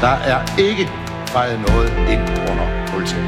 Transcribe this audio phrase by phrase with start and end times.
[0.00, 0.88] Der er ikke
[1.26, 3.26] fejret noget ind under politiet.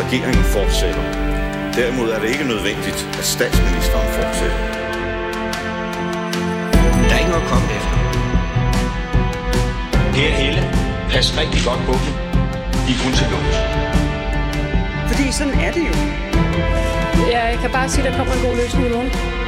[0.00, 1.02] Regeringen fortsætter.
[1.76, 4.58] Derimod er det ikke nødvendigt, at statsministeren fortsætter.
[7.08, 7.96] Der er ikke noget at komme efter.
[10.14, 10.62] Per Helle,
[11.10, 12.12] pas rigtig godt på dem.
[12.86, 13.56] De er kun til lås.
[15.10, 15.94] Fordi sådan er det jo.
[17.32, 19.41] Ja, jeg kan bare sige, at der kommer en god løsning i morgen.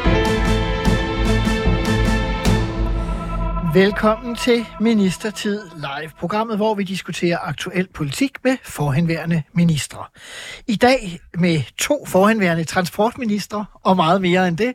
[3.75, 10.05] Velkommen til Ministertid Live, programmet, hvor vi diskuterer aktuel politik med forhenværende ministre.
[10.67, 14.73] I dag med to forhenværende transportministre og meget mere end det.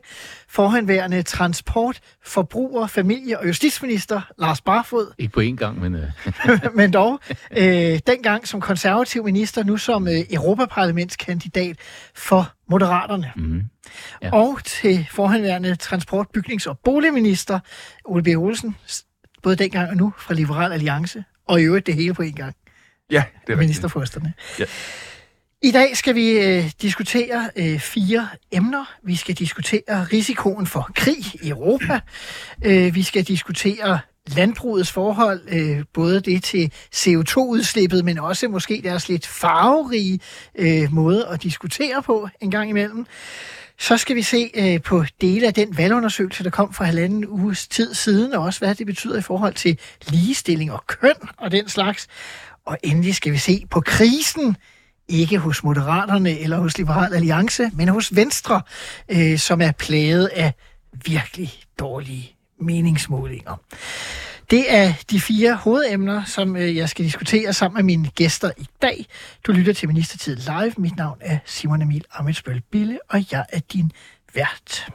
[0.52, 5.12] Forhenværende transport, forbruger, familie og justitsminister Lars Barfod.
[5.18, 5.94] Ikke på én gang, men...
[5.94, 6.10] Øh.
[6.76, 7.20] men dog,
[7.56, 11.76] øh, dengang som konservativ minister, nu som øh, Europaparlamentskandidat
[12.14, 13.32] for Moderaterne.
[13.36, 13.62] Mm-hmm.
[14.22, 14.34] Ja.
[14.34, 17.60] Og til forhenværende transport, bygnings- og boligminister
[18.04, 18.28] Ole B.
[18.36, 18.76] Olsen,
[19.42, 22.54] både dengang og nu fra Liberal Alliance, og i øvrigt det hele på en gang.
[23.10, 24.32] Ja, det er Ministerposterne.
[24.58, 24.64] Ja.
[25.62, 28.84] I dag skal vi øh, diskutere øh, fire emner.
[29.02, 32.00] Vi skal diskutere risikoen for krig i Europa.
[32.64, 34.00] Øh, vi skal diskutere
[34.36, 40.20] landbrugets forhold, øh, både det til CO2-udslippet, men også måske deres lidt farverige
[40.58, 43.06] øh, måde at diskutere på en gang imellem.
[43.78, 47.68] Så skal vi se øh, på dele af den valgundersøgelse, der kom for halvanden uges
[47.68, 51.68] tid siden, og også hvad det betyder i forhold til ligestilling og køn og den
[51.68, 52.06] slags.
[52.64, 54.56] Og endelig skal vi se på krisen,
[55.10, 58.62] ikke hos Moderaterne eller hos Liberal Alliance, men hos Venstre,
[59.08, 60.52] øh, som er plaget af
[61.04, 63.56] virkelig dårlige meningsmålinger.
[64.50, 68.66] Det er de fire hovedemner, som øh, jeg skal diskutere sammen med mine gæster i
[68.82, 69.06] dag.
[69.46, 70.72] Du lytter til Ministertid Live.
[70.76, 73.92] Mit navn er Simon Emil Amitsbøl Bille, og jeg er din
[74.34, 74.90] vært.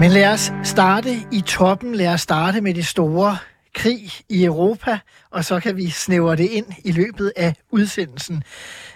[0.00, 1.94] Men lad os starte i toppen.
[1.94, 3.38] Lad os starte med det store
[3.76, 4.98] krig i Europa,
[5.30, 8.42] og så kan vi snævre det ind i løbet af udsendelsen.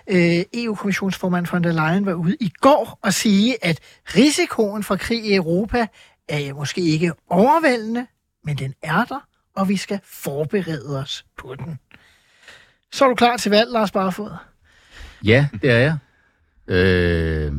[0.07, 3.81] Øh, EU-kommissionsformand von der Leyen var ude i går og sige, at
[4.17, 5.87] risikoen for krig i Europa
[6.29, 8.07] er måske ikke overvældende,
[8.45, 9.27] men den er der,
[9.57, 11.79] og vi skal forberede os på den.
[12.93, 14.31] Så er du klar til valg, Lars Barfod?
[15.25, 15.97] Ja, det er jeg.
[16.77, 17.53] Øh,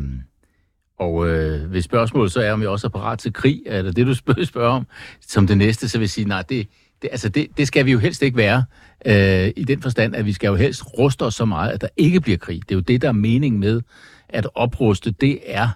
[1.00, 3.96] og øh, hvis spørgsmålet så er, om jeg også er parat til krig, er det
[3.96, 4.88] det, du spørger, spørger om,
[5.22, 6.68] som det næste, så vil jeg sige, nej, det,
[7.02, 8.64] det, altså det, det skal vi jo helst ikke være,
[9.06, 11.88] øh, i den forstand, at vi skal jo helst ruste os så meget, at der
[11.98, 12.62] ikke bliver krig.
[12.62, 13.82] Det er jo det, der er mening med
[14.30, 15.68] at opruste, det er,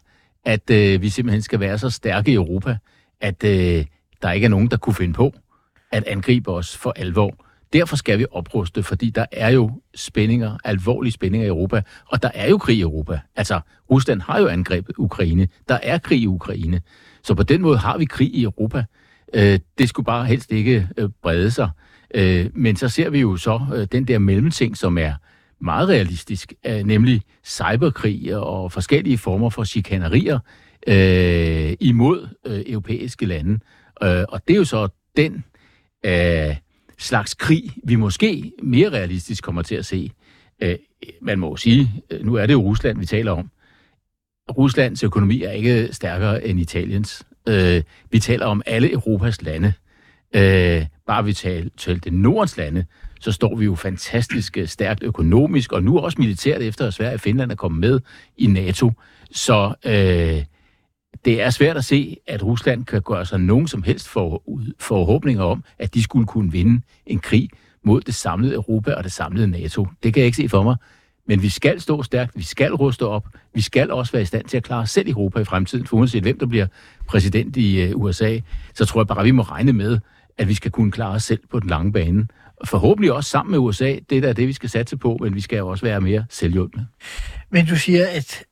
[0.45, 2.77] at øh, vi simpelthen skal være så stærke i Europa,
[3.21, 3.85] at øh,
[4.21, 5.33] der ikke er nogen, der kunne finde på
[5.91, 7.35] at angribe os for alvor.
[7.73, 12.29] Derfor skal vi opruste, fordi der er jo spændinger, alvorlige spændinger i Europa, og der
[12.33, 13.19] er jo krig i Europa.
[13.35, 13.59] Altså,
[13.91, 15.47] Rusland har jo angrebet Ukraine.
[15.69, 16.81] Der er krig i Ukraine.
[17.23, 18.83] Så på den måde har vi krig i Europa.
[19.35, 21.69] Øh, det skulle bare helst ikke øh, brede sig.
[22.16, 25.13] Øh, men så ser vi jo så øh, den der mellemting, som er
[25.62, 30.40] meget realistisk, øh, nemlig cyberkrig og forskellige former for chikanerier
[30.88, 33.59] øh, imod øh, europæiske lande.
[34.03, 34.88] Øh, og det er jo så
[35.18, 35.44] den
[36.06, 36.56] øh,
[36.97, 40.12] slags krig, vi måske mere realistisk kommer til at se.
[40.63, 40.75] Øh,
[41.22, 43.50] man må jo sige, øh, nu er det jo Rusland, vi taler om.
[44.57, 47.23] Ruslands økonomi er ikke stærkere end Italiens.
[47.47, 49.73] Øh, vi taler om alle Europas lande.
[50.35, 52.85] Øh, bare vi taler til det Nordens lande,
[53.19, 57.13] så står vi jo fantastisk øh, stærkt økonomisk, og nu også militært efter at Sverige
[57.13, 58.00] og Finland er kommet med
[58.38, 58.91] i NATO.
[59.31, 60.44] Så øh,
[61.25, 64.44] det er svært at se, at Rusland kan gøre sig nogen som helst for,
[64.79, 67.50] forhåbninger om, at de skulle kunne vinde en krig
[67.84, 69.88] mod det samlede Europa og det samlede NATO.
[70.03, 70.75] Det kan jeg ikke se for mig.
[71.27, 74.45] Men vi skal stå stærkt, vi skal ruste op, vi skal også være i stand
[74.45, 76.67] til at klare os selv i Europa i fremtiden, for uanset hvem der bliver
[77.07, 78.39] præsident i uh, USA,
[78.73, 79.99] så tror jeg bare, at vi må regne med,
[80.37, 82.27] at vi skal kunne klare os selv på den lange bane.
[82.65, 85.57] Forhåbentlig også sammen med USA, det er det, vi skal satse på, men vi skal
[85.57, 86.85] jo også være mere selvhjulpende.
[87.49, 88.43] Men du siger, at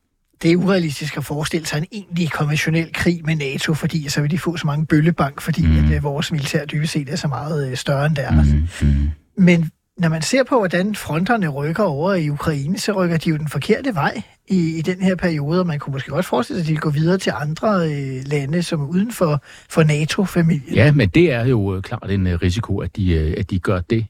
[0.41, 4.31] det er urealistisk at forestille sig en egentlig konventionel krig med NATO, fordi så vil
[4.31, 5.78] de få så mange bøllebank, fordi mm.
[5.78, 8.47] at, uh, vores militær dybest set er så meget uh, større end deres.
[8.53, 8.87] Mm.
[8.87, 9.09] Mm.
[9.37, 13.37] Men når man ser på, hvordan fronterne rykker over i Ukraine, så rykker de jo
[13.37, 16.72] den forkerte vej i, i den her periode, og man kunne måske godt forestille sig,
[16.72, 20.75] at de går videre til andre øh, lande, som er uden for, for NATO-familien.
[20.75, 23.59] Ja, men det er jo øh, klart en øh, risiko, at de, øh, at de
[23.59, 24.05] gør det.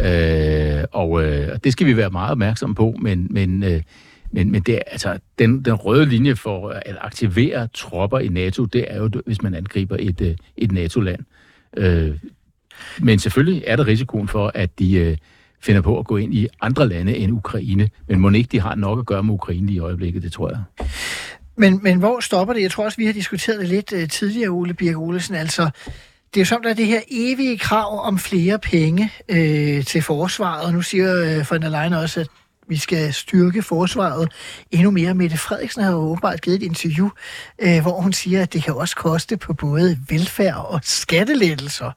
[0.00, 3.82] Øh, og øh, det skal vi være meget opmærksomme på, men, men, øh,
[4.30, 8.64] men, men det er, altså, den, den røde linje for at aktivere tropper i NATO,
[8.64, 11.20] det er jo, hvis man angriber et, et NATO-land.
[11.76, 12.14] Øh,
[13.00, 15.16] men selvfølgelig er der risikoen for, at de øh,
[15.60, 17.90] finder på at gå ind i andre lande end Ukraine.
[18.08, 20.88] Men må ikke de har nok at gøre med Ukraine i øjeblikket, det tror jeg.
[21.56, 22.62] Men, men hvor stopper det?
[22.62, 25.34] Jeg tror også, vi har diskuteret det lidt øh, tidligere, Ole Birk Olesen.
[25.34, 25.70] Altså,
[26.34, 30.02] det er jo som, der er det her evige krav om flere penge øh, til
[30.02, 32.28] forsvaret, og nu siger øh, von der Leyen også, at
[32.68, 34.32] vi skal styrke forsvaret
[34.70, 35.14] endnu mere.
[35.14, 37.08] Mette Frederiksen har jo åbenbart givet et interview,
[37.62, 41.90] øh, hvor hun siger, at det kan også koste på både velfærd og skattelettelser,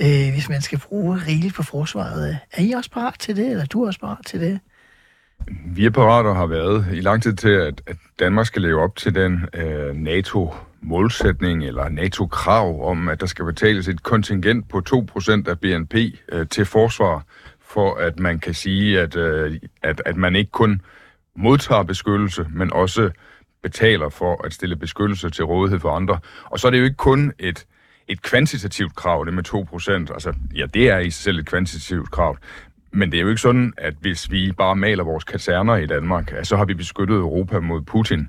[0.00, 2.38] øh, hvis man skal bruge rigeligt på forsvaret.
[2.52, 4.60] Er I også parat til det, eller er du også parat til det?
[5.66, 8.82] Vi er parate og har været i lang tid til, at, at Danmark skal leve
[8.82, 14.82] op til den øh, NATO-målsætning eller NATO-krav om, at der skal betales et kontingent på
[14.88, 15.94] 2% af BNP
[16.32, 17.24] øh, til forsvar,
[17.72, 20.80] for at man kan sige, at, øh, at, at man ikke kun
[21.36, 23.10] modtager beskyttelse, men også
[23.62, 26.18] betaler for at stille beskyttelse til rådighed for andre.
[26.44, 27.66] Og så er det jo ikke kun et,
[28.08, 29.48] et kvantitativt krav, det med
[30.08, 30.14] 2%.
[30.14, 32.36] Altså, ja, det er i sig selv et kvantitativt krav.
[32.92, 36.32] Men det er jo ikke sådan, at hvis vi bare maler vores kaserner i Danmark,
[36.42, 38.28] så har vi beskyttet Europa mod Putin.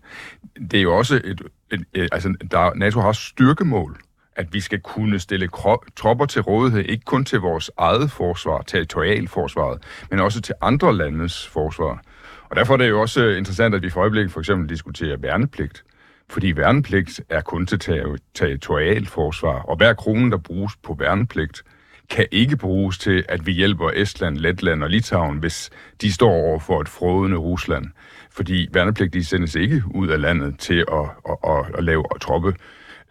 [0.72, 1.42] Det er jo også et...
[1.72, 3.98] et, et altså, der, NATO har styrkemål,
[4.36, 5.50] at vi skal kunne stille
[5.96, 11.48] tropper til rådighed, ikke kun til vores eget forsvar, territorialforsvaret, men også til andre landes
[11.48, 12.02] forsvar.
[12.50, 15.18] Og derfor er det jo også øh, interessant, at vi for øjeblikket for eksempel diskuterer
[15.18, 15.84] værnepligt.
[16.30, 21.64] Fordi værnepligt er kun til ter- territorialforsvar, og hver krone, der bruges på værnepligt,
[22.10, 25.70] kan ikke bruges til, at vi hjælper Estland, Letland og Litauen, hvis
[26.02, 27.86] de står over for et frådende Rusland.
[28.32, 32.56] Fordi værnepligtige sendes ikke ud af landet til at, at, at, at lave troppe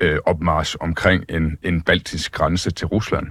[0.02, 3.26] øh, opmars omkring en, en baltisk grænse til Rusland.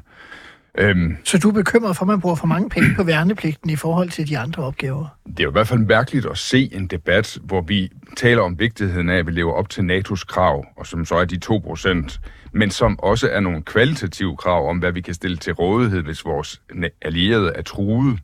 [0.78, 3.76] Øhm, så du er bekymret for, at man bruger for mange penge på værnepligten i
[3.76, 5.08] forhold til de andre opgaver?
[5.28, 8.60] Det er jo i hvert fald mærkeligt at se en debat, hvor vi taler om
[8.60, 11.58] vigtigheden af, at vi lever op til NATO's krav, og som så er de 2
[11.58, 12.20] procent,
[12.54, 16.26] men som også er nogle kvalitative krav om, hvad vi kan stille til rådighed, hvis
[16.26, 16.62] vores
[17.02, 18.20] allierede er truet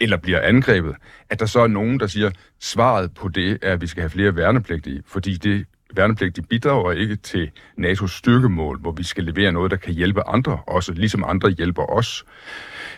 [0.00, 0.94] eller bliver angrebet,
[1.30, 2.30] at der så er nogen, der siger,
[2.60, 5.66] svaret på det er, at vi skal have flere værnepligtige, fordi det
[5.96, 7.50] værnepligtige bidrager ikke til
[7.80, 11.82] NATO's styrkemål, hvor vi skal levere noget, der kan hjælpe andre også, ligesom andre hjælper
[11.82, 12.24] os.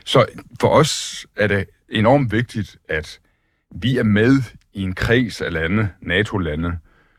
[0.05, 0.27] Så
[0.61, 3.21] for os er det enormt vigtigt, at
[3.71, 4.43] vi er med
[4.73, 6.79] i en kreds af lande, NATO-lande,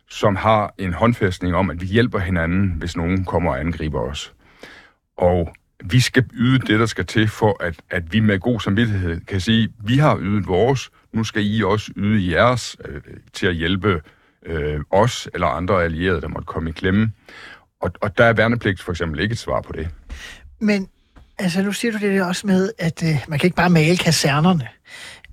[0.10, 4.34] som har en håndfæstning om, at vi hjælper hinanden, hvis nogen kommer og angriber os.
[5.18, 9.22] Og vi skal yde det, der skal til, for at, at vi med god samvittighed
[9.26, 13.02] kan sige, vi har ydet vores, nu skal I også yde jeres øh,
[13.34, 14.02] til at hjælpe
[14.46, 17.12] øh, os eller andre allierede, der måtte komme i klemme.
[17.82, 19.90] Og, og der er værnepligt for eksempel ikke et svar på det.
[20.62, 20.88] Men
[21.40, 24.68] altså, nu siger du det også med, at øh, man kan ikke bare male kasernerne.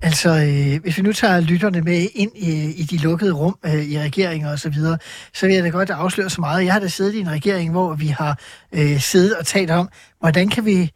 [0.01, 3.85] Altså, øh, hvis vi nu tager lytterne med ind i, i de lukkede rum øh,
[3.85, 4.97] i regeringen og så videre,
[5.33, 6.65] så vil jeg da godt afsløre så meget.
[6.65, 8.39] Jeg har da siddet i en regering, hvor vi har
[8.71, 10.91] øh, siddet og talt om, hvordan kan vi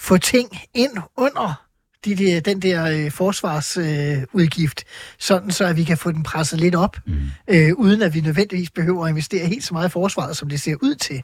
[0.00, 1.65] få ting ind under
[2.06, 6.60] de der, den der øh, forsvarsudgift, øh, sådan så at vi kan få den presset
[6.60, 7.14] lidt op, mm.
[7.48, 10.60] øh, uden at vi nødvendigvis behøver at investere helt så meget i forsvaret, som det
[10.60, 11.22] ser ud til.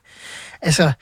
[0.62, 0.92] Altså,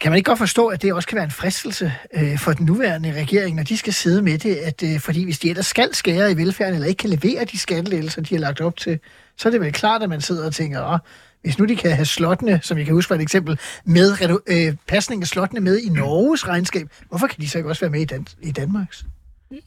[0.00, 2.66] kan man ikke godt forstå, at det også kan være en fristelse øh, for den
[2.66, 5.94] nuværende regering, når de skal sidde med det, at øh, fordi hvis de ellers skal
[5.94, 8.98] skære i velfærden, eller ikke kan levere de skattelettelser, de har lagt op til,
[9.36, 10.98] så er det vel klart, at man sidder og tænker, åh,
[11.42, 14.74] hvis nu de kan have slottene, som jeg kan huske for et eksempel, med øh,
[14.88, 18.00] pasning af slottene med i Norges regnskab, hvorfor kan de så ikke også være med
[18.00, 19.06] i, Dan- i Danmarks?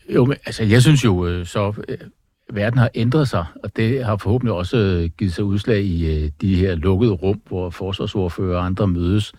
[0.09, 1.97] Jo, men altså, jeg synes jo, øh, så øh,
[2.53, 6.31] verden har ændret sig, og det har forhåbentlig også øh, givet sig udslag i øh,
[6.41, 9.33] de her lukkede rum, hvor forsvarsordfører og andre mødes,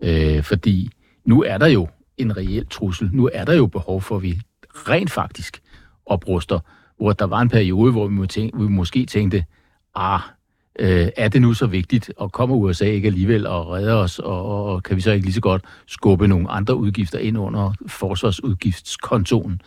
[0.00, 0.90] øh, fordi
[1.24, 3.10] nu er der jo en reel trussel.
[3.12, 4.40] Nu er der jo behov for, at vi
[4.74, 5.62] rent faktisk
[6.06, 6.58] opruster,
[6.98, 9.44] hvor der var en periode, hvor vi, må tænke, vi måske tænkte,
[9.94, 10.20] ah,
[10.78, 14.66] øh, er det nu så vigtigt, og kommer USA ikke alligevel og redder os, og,
[14.66, 19.60] og kan vi så ikke lige så godt skubbe nogle andre udgifter ind under forsvarsudgiftskontoen?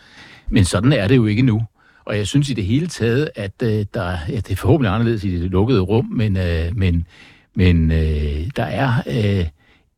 [0.48, 1.62] Men sådan er det jo ikke nu.
[2.04, 5.24] Og jeg synes i det hele taget, at øh, der, ja, det er forhåbentlig anderledes
[5.24, 7.06] i det lukkede rum, men, øh, men,
[7.54, 9.46] men øh, der er, øh,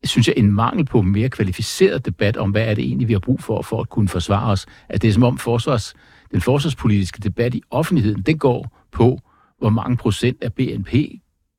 [0.03, 3.19] synes jeg, en mangel på mere kvalificeret debat om, hvad er det egentlig, vi har
[3.19, 4.65] brug for, for at kunne forsvare os.
[4.89, 5.93] At det er som om forsvars,
[6.31, 9.19] den forsvarspolitiske debat i offentligheden, den går på,
[9.63, 10.93] hvor mange procent af BNP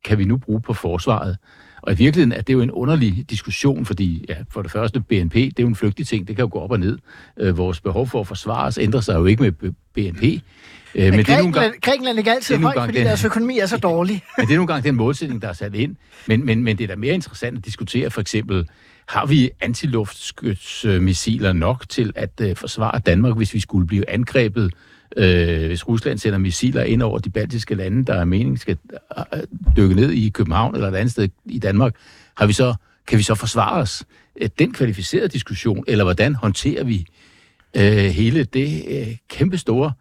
[0.04, 1.36] kan vi nu bruge på forsvaret.
[1.82, 5.34] Og i virkeligheden er det jo en underlig diskussion, fordi ja, for det første, BNP,
[5.34, 6.98] det er jo en flygtig ting, det kan jo gå op og ned.
[7.40, 9.52] Øh, vores behov for at forsvare os ændrer sig jo ikke med
[9.94, 10.22] BNP.
[10.24, 10.40] Øh,
[10.94, 13.66] men, men det er nogle gange, Grækenland ligger altid højt, fordi den, deres økonomi er
[13.66, 14.22] så dårlig.
[14.38, 15.96] men det er nogle gange den målsætning, der er sat ind.
[16.26, 18.68] Men, men, men det er da mere interessant at diskutere for eksempel,
[19.08, 24.72] har vi antiluftskytsmissiler nok til at uh, forsvare Danmark, hvis vi skulle blive angrebet
[25.16, 28.78] øh, hvis Rusland sender missiler ind over de baltiske lande, der er meningen skal
[29.18, 29.40] øh,
[29.76, 31.94] dykke ned i København eller et andet sted i Danmark,
[32.36, 32.74] har vi så,
[33.06, 34.04] kan vi så forsvare os?
[34.40, 37.06] Øh, den kvalificerede diskussion, eller hvordan håndterer vi
[37.76, 39.92] øh, hele det øh, kæmpe store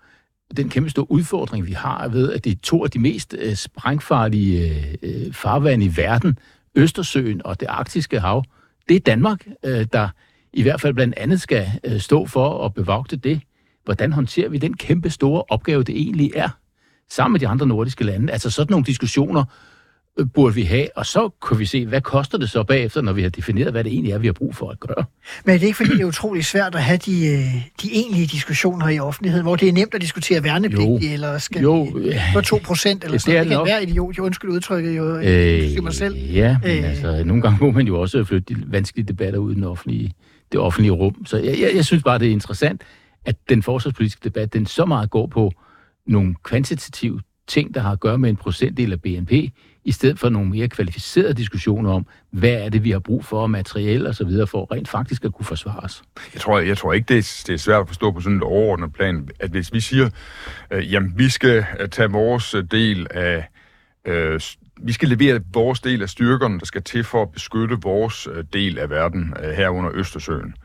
[0.58, 3.56] den kæmpe store udfordring, vi har ved, at det er to af de mest øh,
[3.56, 6.38] sprængfarlige øh, øh, farvande i verden,
[6.76, 8.44] Østersøen og det arktiske hav,
[8.90, 10.10] det er Danmark, øh, der
[10.54, 13.42] i hvert fald blandt andet skal øh, stå for at bevogte det.
[13.86, 16.50] Hvordan håndterer vi den kæmpe store opgave, det egentlig er,
[17.10, 18.34] sammen med de andre nordiske lande?
[18.34, 19.44] Altså sådan nogle diskussioner
[20.20, 23.14] øh, burde vi have, og så kan vi se, hvad koster det så bagefter, når
[23.14, 25.06] vi har defineret, hvad det egentlig er, vi har brug for at gøre.
[25.46, 27.40] Men er det ikke, fordi det er utrolig svært at have de, øh,
[27.82, 31.84] de egentlige diskussioner i offentligheden, hvor det er nemt at diskutere værnepligt, eller skal Jo,
[31.84, 33.50] vi øh, på 2 procent, eller det sådan er noget?
[33.50, 36.16] Det det kan være idiot, jeg undskyld udtrykket jo, øh, mig selv.
[36.18, 36.78] Ja, men Øh.
[36.78, 36.90] øh.
[36.90, 40.14] altså, nogle gange må man jo også flytte de vanskelige debatter ud i den offentlige,
[40.52, 41.26] det offentlige rum.
[41.26, 42.82] Så jeg, jeg, jeg synes bare, det er interessant,
[43.26, 45.52] at den forsvarspolitiske debat, den så meget går på
[46.08, 49.32] nogle kvantitative ting, der har at gøre med en procentdel af BNP,
[49.86, 53.48] i stedet for nogle mere kvalificerede diskussioner om, hvad er det, vi har brug for,
[53.48, 56.04] materiel og så videre, for rent faktisk at kunne forsvare os.
[56.34, 58.44] Jeg tror, jeg tror ikke, det er, det er svært at forstå på sådan et
[58.44, 60.10] overordnet plan, at hvis vi siger,
[60.72, 63.50] øh, jamen vi skal øh, tage vores øh, del af,
[64.06, 64.42] øh,
[64.82, 68.44] vi skal levere vores del af styrkerne, der skal til for at beskytte vores øh,
[68.54, 70.56] del af verden øh, herunder Østersøen.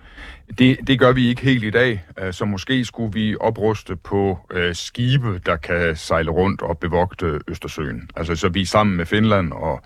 [0.59, 4.39] Det, det gør vi ikke helt i dag, øh, så måske skulle vi opruste på
[4.51, 8.11] øh, skibe, der kan sejle rundt og bevogte Østersøen.
[8.17, 9.83] Altså så vi sammen med Finland og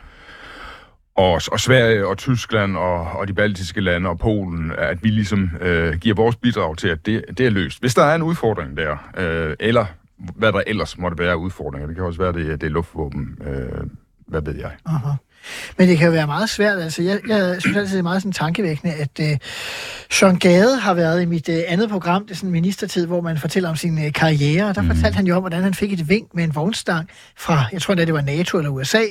[1.14, 5.50] og, og Sverige og Tyskland og, og de baltiske lande og Polen, at vi ligesom
[5.60, 7.80] øh, giver vores bidrag til, at det, det er løst.
[7.80, 9.86] Hvis der er en udfordring der, øh, eller
[10.16, 13.86] hvad der ellers måtte være udfordringer, det kan også være, det, det er luftvåben, øh,
[14.26, 14.70] hvad ved jeg.
[14.86, 15.08] Aha.
[15.78, 16.78] Men det kan jo være meget svært.
[16.78, 19.38] Altså, jeg, jeg synes altid, det er meget sådan tankevækkende, at øh,
[20.22, 23.38] Jean Gade har været i mit øh, andet program, det er sådan ministertid, hvor man
[23.38, 24.88] fortæller om sin øh, karriere, og der mm.
[24.88, 27.94] fortalte han jo om, hvordan han fik et vink med en vognstang fra, jeg tror,
[27.94, 29.02] det var NATO eller USA,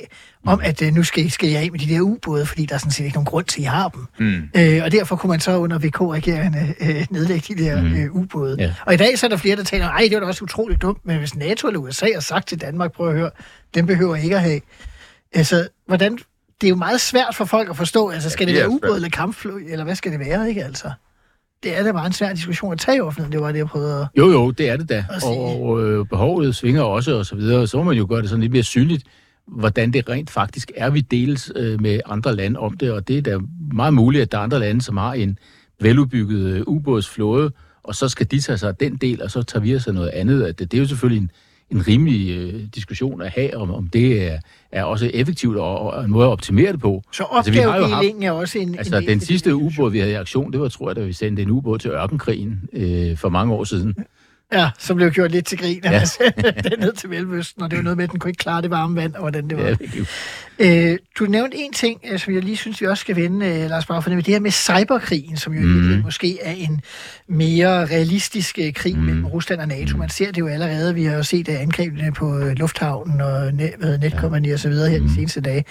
[0.46, 2.78] om at øh, nu skal, skal jeg af med de der ubåde, fordi der er
[2.78, 4.06] sådan set ikke nogen grund til, at I har dem.
[4.18, 4.60] Mm.
[4.60, 8.56] Øh, og derfor kunne man så under VK-regeringen øh, nedlægge de der øh, ubåde.
[8.58, 8.74] Ja.
[8.86, 10.82] Og i dag så er der flere, der taler, ej, det var da også utroligt
[10.82, 13.30] dumt, men hvis NATO eller USA har sagt til Danmark, prøv at høre,
[13.74, 14.60] den behøver I ikke at have.
[15.34, 16.18] Altså, hvordan...
[16.60, 18.68] Det er jo meget svært for folk at forstå, altså skal Ja, det det er
[18.68, 20.92] være ubåd eller kampfly, eller hvad skal det være, ikke altså?
[21.62, 23.66] Det er da bare en svær diskussion at tage i offentligheden, det var det, jeg
[23.66, 24.06] prøvede at...
[24.18, 25.04] Jo, jo, det er det da.
[25.26, 27.66] Og øh, behovet svinger også, og så videre.
[27.66, 29.04] Så må man jo gøre det sådan lidt mere synligt,
[29.46, 32.92] hvordan det rent faktisk er, vi deles øh, med andre lande om det.
[32.92, 33.38] Og det er da
[33.72, 35.38] meget muligt, at der er andre lande, som har en
[35.80, 39.62] veludbygget øh, ubådsflåde, og så skal de tage sig af den del, og så tager
[39.62, 40.42] vi os af noget andet.
[40.42, 41.30] At Det, det er jo selvfølgelig en,
[41.72, 44.38] en rimelig øh, diskussion at have, om, om det er,
[44.72, 47.02] er også effektivt og, og en måde at optimere det på.
[47.12, 48.74] Så Altså, vi har jo haft- opgavedelingen er også en...
[48.78, 51.12] Altså, en den sidste ubåd, vi havde i aktion, det var, tror jeg, da vi
[51.12, 53.94] sendte en ubåd til ørkenkrigen øh, for mange år siden.
[54.52, 55.90] Ja, som blev gjort lidt til grin, Ja.
[55.90, 55.98] ja.
[55.98, 56.32] altså,
[56.70, 58.70] den ned til Velvøsten, og det var noget med, at den kunne ikke klare det
[58.70, 59.64] varme vand, og hvordan det var.
[59.64, 59.76] Ja,
[60.58, 60.90] Ja.
[60.92, 63.70] Øh, du nævnte en ting, øh, som jeg lige synes, vi også skal vende, øh,
[63.70, 65.68] Lars Bauer, for det her med cyberkrigen, som jo Mhm.
[65.96, 66.02] mm.
[66.04, 66.80] måske er en
[67.28, 69.02] mere realistisk øh, krig mm.
[69.02, 69.96] mellem Rusland og NATO.
[69.96, 70.94] Man ser det jo allerede.
[70.94, 74.90] Vi har jo set angrebene på lufthavnen og net, hvad hedder, netkompagni og så videre
[74.90, 75.08] her Mhm.
[75.08, 75.64] de seneste dage.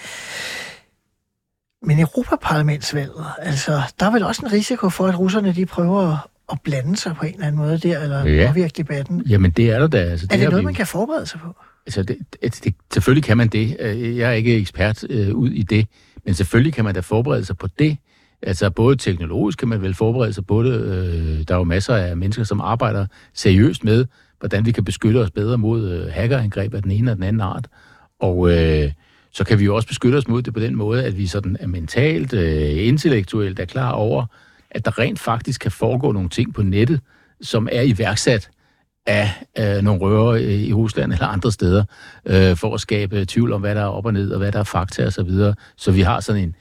[1.86, 6.58] Men Europaparlamentsvalget, altså, der er vel også en risiko for, at russerne de prøver at-
[6.64, 8.46] blande sig på en eller anden måde der, eller Ja.
[8.46, 9.22] påvirke debatten.
[9.28, 9.98] Jamen, det er der da.
[9.98, 11.56] Altså, Er det noget, vi man kan forberede sig på?
[11.86, 13.76] Altså, det, det, det, selvfølgelig kan man det.
[13.80, 15.86] Øh, Jeg er ikke ekspert øh, ud i det,
[16.24, 17.96] men selvfølgelig kan man da forberede sig på det.
[18.42, 20.80] Altså, både teknologisk kan man vel forberede sig på det.
[20.80, 24.04] Øh, der er jo masser af mennesker, som arbejder seriøst med,
[24.40, 27.40] hvordan vi kan beskytte os bedre mod øh, hackerangreb af den ene og den anden
[27.40, 27.68] art.
[28.20, 28.90] Og øh,
[29.32, 31.56] så kan vi jo også beskytte os mod det på den måde, at vi sådan
[31.60, 34.26] er mentalt, øh, intellektuelt er klar over,
[34.74, 37.00] at der rent faktisk kan foregå nogle ting på nettet,
[37.42, 38.50] som er iværksat
[39.06, 41.84] af øh, nogle røver i i Rusland eller andre steder,
[42.26, 44.58] øh, for at skabe tvivl om, hvad der er op og ned, og hvad der
[44.58, 45.54] er fakta og så videre.
[45.76, 46.56] Så vi har sådan en,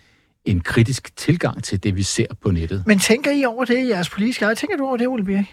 [0.46, 2.84] en kritisk tilgang til det, vi ser på nettet.
[2.88, 4.56] Men tænker I over det i jeres politiske eje?
[4.56, 5.46] Tænker du over det, Ole Birk?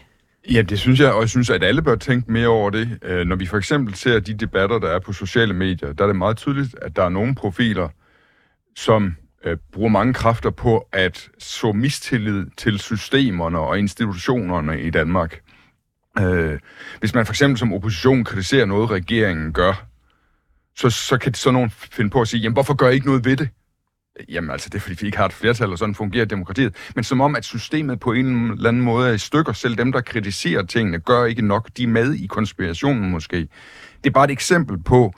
[0.51, 2.99] Ja, det synes jeg, og jeg synes, at alle bør tænke mere over det.
[3.03, 6.09] Øh, Når vi for eksempel ser de debatter, der er på sociale medier, der er
[6.09, 7.89] det meget tydeligt, at der er nogle profiler,
[8.77, 15.41] som øh, bruger mange kræfter på at så mistillid til systemerne og institutionerne i Danmark.
[16.19, 16.59] Øh,
[17.01, 19.87] hvis man for eksempel som opposition kritiserer noget, regeringen gør,
[20.77, 23.25] så, så kan så nogen finde på at sige, jamen hvorfor gør I ikke noget
[23.25, 23.49] ved det?
[24.29, 26.77] Jamen altså, det er fordi, vi ikke har et flertal, og sådan fungerer demokratiet.
[26.95, 29.53] Men som om, at systemet på en eller anden måde er i stykker.
[29.53, 31.69] Selv dem, der kritiserer tingene, gør ikke nok.
[31.77, 33.37] De er med i konspirationen måske.
[34.05, 35.13] Det er bare et eksempel på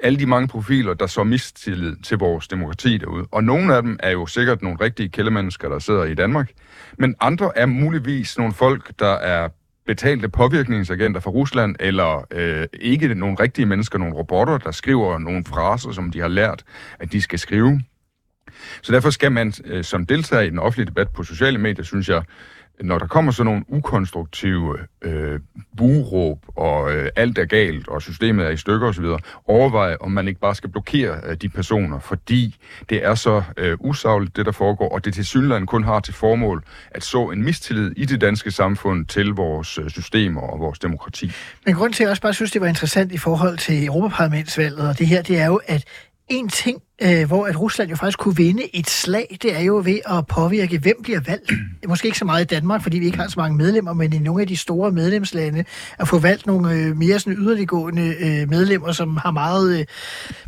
[0.00, 3.26] alle de mange profiler, der så mistillid til vores demokrati derude.
[3.30, 6.50] Og nogle af dem er jo sikkert nogle rigtige kældemennesker, der sidder i Danmark.
[6.98, 9.48] Men andre er muligvis nogle folk, der er
[9.86, 15.44] betalte påvirkningsagenter fra Rusland, eller øh, ikke nogle rigtige mennesker, nogle robotter, der skriver nogle
[15.44, 16.62] fraser, som de har lært,
[17.00, 17.80] at de skal skrive.
[18.82, 22.08] Så derfor skal man øh, som deltager i den offentlige debat på sociale medier, synes
[22.08, 22.22] jeg,
[22.80, 25.40] når der kommer sådan nogle ukonstruktive øh,
[25.76, 29.04] buråb, og øh, alt er galt, og systemet er i stykker osv.,
[29.44, 32.56] overveje, om man ikke bare skal blokere øh, de personer, fordi
[32.88, 36.14] det er så øh, usagligt, det der foregår, og det til synligheden kun har til
[36.14, 40.78] formål at så en mistillid i det danske samfund til vores øh, systemer og vores
[40.78, 41.32] demokrati.
[41.66, 44.88] Men grund til, at jeg også bare synes, det var interessant i forhold til Europaparlamentsvalget,
[44.88, 45.84] og det her, det er jo, at
[46.28, 49.82] en ting, øh, hvor at Rusland jo faktisk kunne vinde et slag, det er jo
[49.84, 51.52] ved at påvirke, hvem bliver valgt.
[51.88, 54.18] Måske ikke så meget i Danmark, fordi vi ikke har så mange medlemmer, men i
[54.18, 55.64] nogle af de store medlemslande,
[55.98, 59.86] at få valgt nogle øh, mere sådan yderliggående øh, medlemmer, som har meget, øh,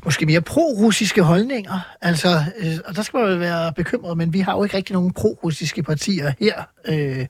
[0.04, 1.80] måske mere pro-russiske holdninger.
[2.00, 4.94] Altså, øh, og der skal man jo være bekymret, men vi har jo ikke rigtig
[4.94, 6.54] nogen pro-russiske partier her.
[6.88, 7.26] Øh,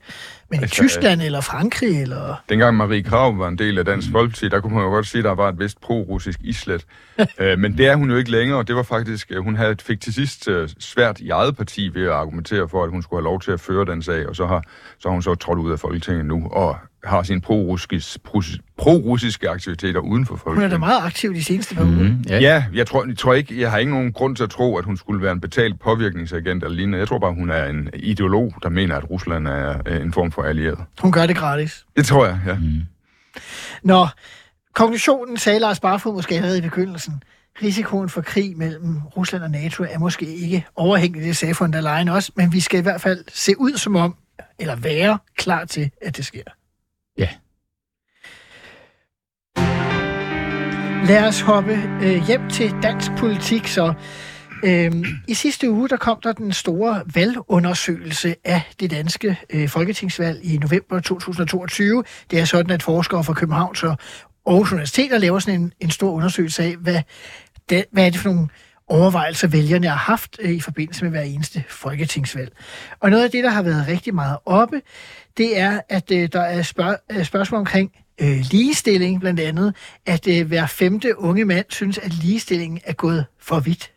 [0.50, 2.42] men i Altså, Tyskland eller Frankrig, eller...
[2.49, 5.19] Dengang Marie Krav var en del af Dansk Folkeparti, der kunne man jo godt sige,
[5.19, 6.85] at der var et vist pro-russisk islet.
[7.40, 9.76] øh, men det er hun jo ikke længere, og det var faktisk, øh, hun havde,
[9.80, 13.21] fik til sidst øh, svært i eget parti ved at argumentere for, at hun skulle
[13.21, 14.62] have lov til at føre den sag, og så har,
[14.99, 18.19] så har hun så trådt ud af Folketinget nu, og har sine pro-russiske,
[18.76, 20.71] pro-russiske aktiviteter uden for Hun er Folketinget.
[20.71, 21.95] da meget aktiv de seneste par uger.
[22.02, 22.38] Mm, ja.
[22.38, 24.85] Ja, jeg tror, jeg tror ikke, jeg har ikke nogen grund til at tro, at
[24.85, 26.99] hun skulle være en betalt påvirkningsagent eller lignende.
[26.99, 30.42] Jeg tror bare, hun er en ideolog, der mener, at Rusland er en form for
[30.42, 30.78] allieret.
[31.00, 31.85] Hun gør det gratis.
[31.97, 32.57] Det tror jeg, ja.
[33.83, 34.07] Nå,
[34.75, 37.23] konklusionen sagde Lars Barfod måske allerede i begyndelsen.
[37.62, 41.80] Risikoen for krig mellem Rusland og NATO er måske ikke overhængende, det sagde von der
[41.80, 44.16] Leyen også, men vi skal i hvert fald se ud som om,
[44.59, 46.42] eller være klar til, at det sker.
[47.19, 47.29] Ja.
[51.07, 53.95] Lad os hoppe øh, hjem til dansk politik, så
[54.64, 60.45] Øhm, I sidste uge der kom der den store valgundersøgelse af det danske øh, folketingsvalg
[60.45, 62.05] i november 2022.
[62.31, 63.97] Det er sådan, at forskere fra Københavns og
[64.47, 67.02] Aarhus Universitet laver sådan en, en stor undersøgelse af, hvad,
[67.71, 68.49] da, hvad er det for nogle
[68.90, 72.52] overvejelser, vælgerne har haft øh, i forbindelse med hver eneste folketingsvalg.
[73.00, 74.82] Og noget af det, der har været rigtig meget oppe,
[75.37, 79.75] det er, at øh, der er spørg- øh, spørgsmål omkring øh, ligestilling, blandt andet,
[80.06, 83.92] at øh, hver femte unge mand synes, at ligestillingen er gået for vidt.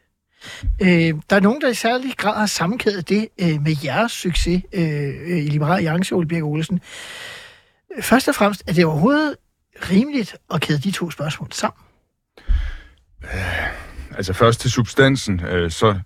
[0.82, 4.64] Øh, der er nogen, der i særlig grad har sammenkædet det øh, med jeres succes
[4.74, 6.80] øh, i Liberal Alliance, Ole Birk Olsen.
[8.02, 9.36] Først og fremmest, er det overhovedet
[9.92, 11.80] rimeligt at kæde de to spørgsmål sammen?
[14.18, 16.00] Altså først til substansen, øh, så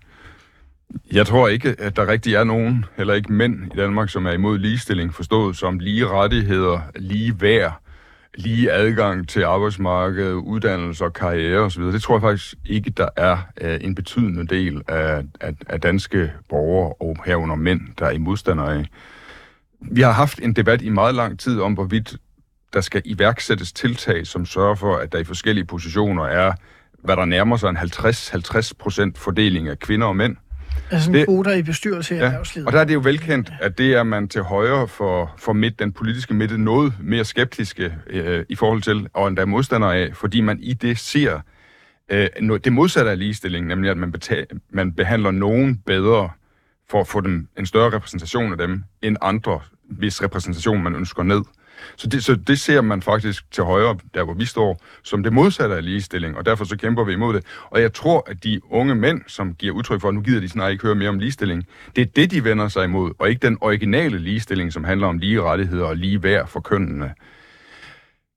[1.12, 4.32] jeg tror ikke, at der rigtig er nogen, heller ikke mænd i Danmark, som er
[4.32, 7.80] imod ligestilling, forstået som lige rettigheder, lige værd,
[8.34, 11.82] lige adgang til arbejdsmarkedet, uddannelse og karriere osv.
[11.82, 16.32] Det tror jeg faktisk ikke, der er øh, en betydende del af, af, af danske
[16.48, 18.84] borgere og herunder mænd, der er i modstandere af.
[19.80, 22.16] Vi har haft en debat i meget lang tid om, hvorvidt
[22.72, 26.52] der skal iværksættes tiltag, som sørger for, at der i forskellige positioner er,
[27.08, 30.36] hvad der nærmer sig en 50-50 procent fordeling af kvinder og mænd.
[30.90, 32.66] Altså sådan Det- kvoter i bestyrelse i Ja, erhvervslivet.
[32.66, 35.78] og der er det jo velkendt, at det er man til højre for, for midt,
[35.78, 40.40] den politiske midte noget mere skeptiske øh, i forhold til, og endda modstandere af, fordi
[40.40, 41.40] man i det ser
[42.08, 42.28] øh,
[42.64, 46.30] det modsatte af ligestilling, nemlig at man, beta- man behandler nogen bedre
[46.90, 51.22] for at få dem en større repræsentation af dem, end andre, hvis repræsentation man ønsker
[51.22, 51.40] ned.
[51.96, 55.32] Så det, så det ser man faktisk til højre, der hvor vi står, som det
[55.32, 57.44] modsatte af ligestilling, og derfor så kæmper vi imod det.
[57.70, 60.48] Og jeg tror, at de unge mænd, som giver udtryk for, at nu gider de
[60.48, 63.46] snart ikke høre mere om ligestilling, det er det, de vender sig imod, og ikke
[63.46, 67.14] den originale ligestilling, som handler om lige rettigheder og lige værd for kønnene.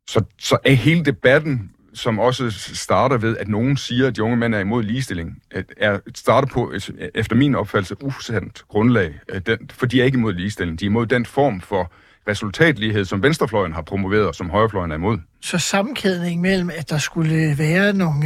[0.10, 4.38] Så, så er hele debatten, som også starter ved, at nogen siger, at de unge
[4.38, 6.73] mænd er imod ligestilling, at- er starter på,
[7.15, 9.19] efter min opfattelse, usandt grundlag.
[9.45, 10.80] Den, for de er ikke imod ligestilling.
[10.80, 11.91] De er imod den form for
[12.27, 15.17] resultatlighed, som venstrefløjen har promoveret, og som højrefløjen er imod.
[15.41, 18.25] Så sammenkædning mellem, at der skulle være nogle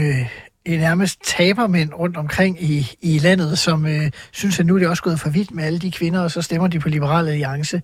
[0.67, 4.87] øh, nærmest tabermænd rundt omkring i, i landet, som øh, synes, at nu er det
[4.87, 7.81] også gået for vidt med alle de kvinder, og så stemmer de på Liberal Alliance.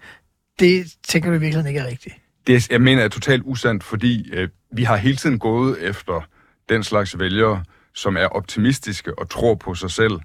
[0.60, 2.16] Det tænker du i virkeligheden ikke er rigtigt.
[2.48, 6.28] Det, jeg mener er totalt usandt, fordi øh, vi har hele tiden gået efter
[6.70, 7.64] den slags vælgere,
[7.96, 10.20] som er optimistiske og tror på sig selv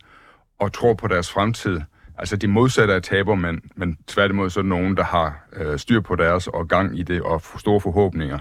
[0.58, 1.80] og tror på deres fremtid.
[2.18, 5.78] Altså de modsatte af taber, men men tværtimod så er det nogen, der har øh,
[5.78, 8.38] styr på deres og gang i det og store forhåbninger.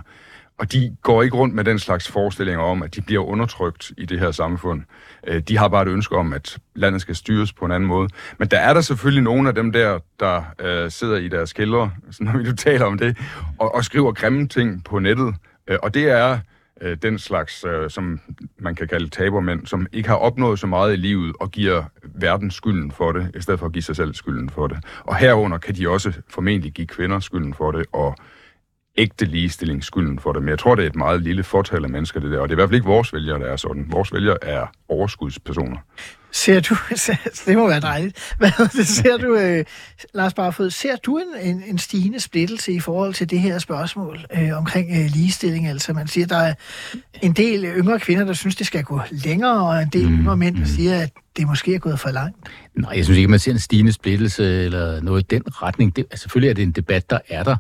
[0.57, 4.05] Og de går ikke rundt med den slags forestillinger om, at de bliver undertrykt i
[4.05, 4.81] det her samfund.
[5.27, 8.09] Øh, de har bare et ønske om, at landet skal styres på en anden måde.
[8.37, 11.91] Men der er der selvfølgelig nogle af dem der, der øh, sidder i deres kældre,
[12.19, 13.17] når vi nu taler om det,
[13.59, 15.35] og, og skriver grimme ting på nettet.
[15.67, 16.39] Øh, og det er
[16.81, 18.19] øh, den slags, øh, som
[18.57, 22.51] man kan kalde tabermænd, som ikke har opnået så meget i livet og giver verden
[22.51, 24.77] skylden for det, i stedet for at give sig selv skylden for det.
[25.03, 28.15] Og herunder kan de også formentlig give kvinder skylden for det, og
[28.97, 30.41] ægte ligestilling skylden for det.
[30.41, 32.39] Men jeg tror, det er et meget lille fortal af mennesker, det der.
[32.39, 33.85] Og det er i hvert fald ikke vores vælgere, der er sådan.
[33.89, 35.77] Vores vælgere er overskudspersoner.
[36.31, 36.75] Ser du,
[37.51, 39.65] det må være dejligt, hvad det, ser du, øh,
[40.13, 44.25] Lars Barfod, ser du en, en, en stigende splittelse i forhold til det her spørgsmål
[44.37, 45.67] øh, omkring øh, ligestilling?
[45.67, 46.53] Altså man siger, der er
[47.21, 50.37] en del yngre kvinder, der synes, det skal gå længere, og en del Mm, yngre
[50.37, 50.67] mænd, der mm.
[50.67, 52.37] siger, at det måske er gået for langt.
[52.75, 55.95] Nej, jeg synes ikke, man ser en stigende splittelse eller noget i den retning.
[55.95, 57.55] Det, altså, selvfølgelig er det en debat, der er der,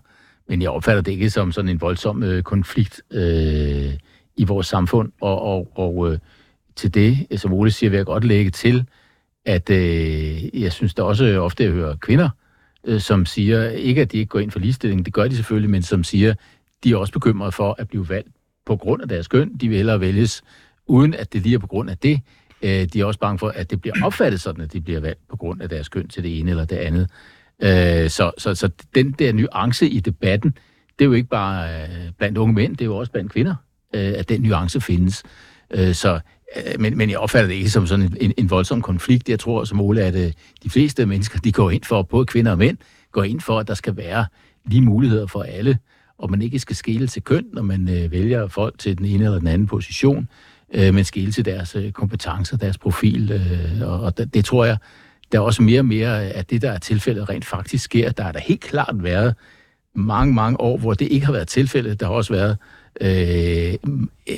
[0.49, 3.93] men jeg opfatter det ikke som sådan en voldsom øh, konflikt øh,
[4.37, 5.11] i vores samfund.
[5.21, 6.19] Og, og, og øh,
[6.75, 8.85] til det, som Ole siger, vil jeg godt lægge til,
[9.45, 12.29] at øh, jeg synes, der også ofte jeg hører kvinder,
[12.83, 15.69] øh, som siger, ikke at de ikke går ind for ligestilling, det gør de selvfølgelig,
[15.69, 16.33] men som siger,
[16.83, 18.29] de er også bekymrede for at blive valgt
[18.65, 19.55] på grund af deres køn.
[19.55, 20.43] De vil hellere vælges,
[20.87, 22.21] uden at det lige er på grund af det.
[22.61, 25.27] Øh, de er også bange for, at det bliver opfattet sådan, at de bliver valgt
[25.29, 27.09] på grund af deres køn til det ene eller det andet.
[27.63, 30.51] Øh, så, så, så den der nuance i debatten,
[30.99, 33.55] det er jo ikke bare øh, blandt unge mænd, det er jo også blandt kvinder,
[33.95, 35.23] øh, at den nuance findes.
[35.71, 36.19] Øh, så,
[36.57, 39.29] øh, men, men jeg opfatter det ikke som sådan en, en, en voldsom konflikt.
[39.29, 40.31] Jeg tror som Ole, at øh,
[40.63, 42.77] de fleste mennesker, de går ind for, både kvinder og mænd,
[43.11, 44.25] går ind for, at der skal være
[44.65, 45.77] lige muligheder for alle,
[46.17, 49.23] og man ikke skal skele til køn, når man øh, vælger folk til den ene
[49.23, 50.29] eller den anden position,
[50.73, 54.65] øh, men skele til deres øh, kompetencer, deres profil, øh, og, og det, det tror
[54.65, 54.77] jeg,
[55.35, 58.11] der er også mere og mere, at det, der er tilfældet, rent faktisk sker.
[58.11, 59.35] Der er der helt klart været
[59.95, 61.99] mange, mange år, hvor det ikke har været tilfældet.
[61.99, 62.57] Der har også været
[63.01, 63.73] øh,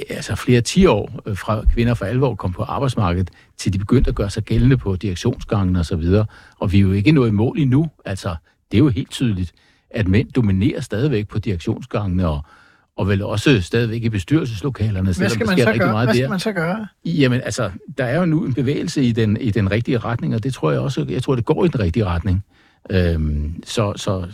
[0.10, 4.10] altså flere 10 år øh, fra kvinder for alvor kom på arbejdsmarkedet, til de begyndte
[4.10, 6.26] at gøre sig gældende på direktionsgangen og så videre.
[6.60, 7.90] Og vi er jo ikke nået i mål endnu.
[8.06, 8.36] Altså,
[8.72, 9.52] det er jo helt tydeligt,
[9.90, 12.42] at mænd dominerer stadigvæk på direktionsgangene og,
[12.98, 15.92] og vel også stadigvæk i bestyrelseslokalerne, Hvad skal man sker så rigtig gøre?
[15.92, 16.22] meget Hvad der.
[16.22, 16.88] skal man så gøre?
[17.06, 20.44] Jamen altså, der er jo nu en bevægelse i den, i den rigtige retning, og
[20.44, 22.44] det tror jeg også, jeg tror, det går i den rigtige retning.
[22.90, 24.28] Øhm, så, så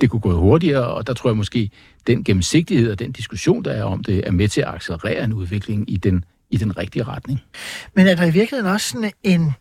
[0.00, 1.70] det kunne gå hurtigere, og der tror jeg måske,
[2.06, 5.32] den gennemsigtighed og den diskussion, der er om det, er med til at accelerere en
[5.32, 7.40] udvikling i den, i den rigtige retning.
[7.94, 9.52] Men er der i virkeligheden også sådan en...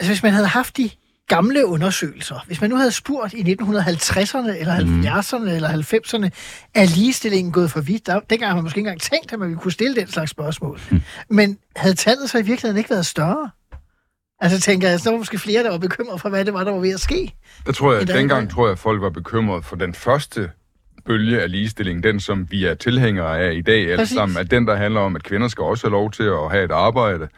[0.00, 0.90] Altså hvis man havde haft de
[1.28, 5.00] gamle undersøgelser, hvis man nu havde spurgt i 1950'erne, eller Mhm.
[5.00, 6.28] 70'erne, eller 90'erne,
[6.74, 8.06] er ligestillingen gået for vidt?
[8.06, 10.30] Der, dengang har man måske ikke engang tænkt, at man ville kunne stille den slags
[10.30, 10.80] spørgsmål.
[10.90, 11.02] Mhm.
[11.30, 13.50] Men havde tallet så i virkeligheden ikke været større?
[14.40, 16.72] Altså tænker jeg, så var måske flere, der var bekymret for, hvad det var, der
[16.72, 17.34] var ved at ske.
[17.66, 20.50] Der tror jeg, dengang tror jeg, at folk var bekymret for den første
[21.06, 24.14] bølge af ligestilling, den som vi er tilhængere af i dag alle Præcis.
[24.14, 26.64] sammen, at den, der handler om, at kvinder skal også have lov til at have
[26.64, 27.28] et arbejde,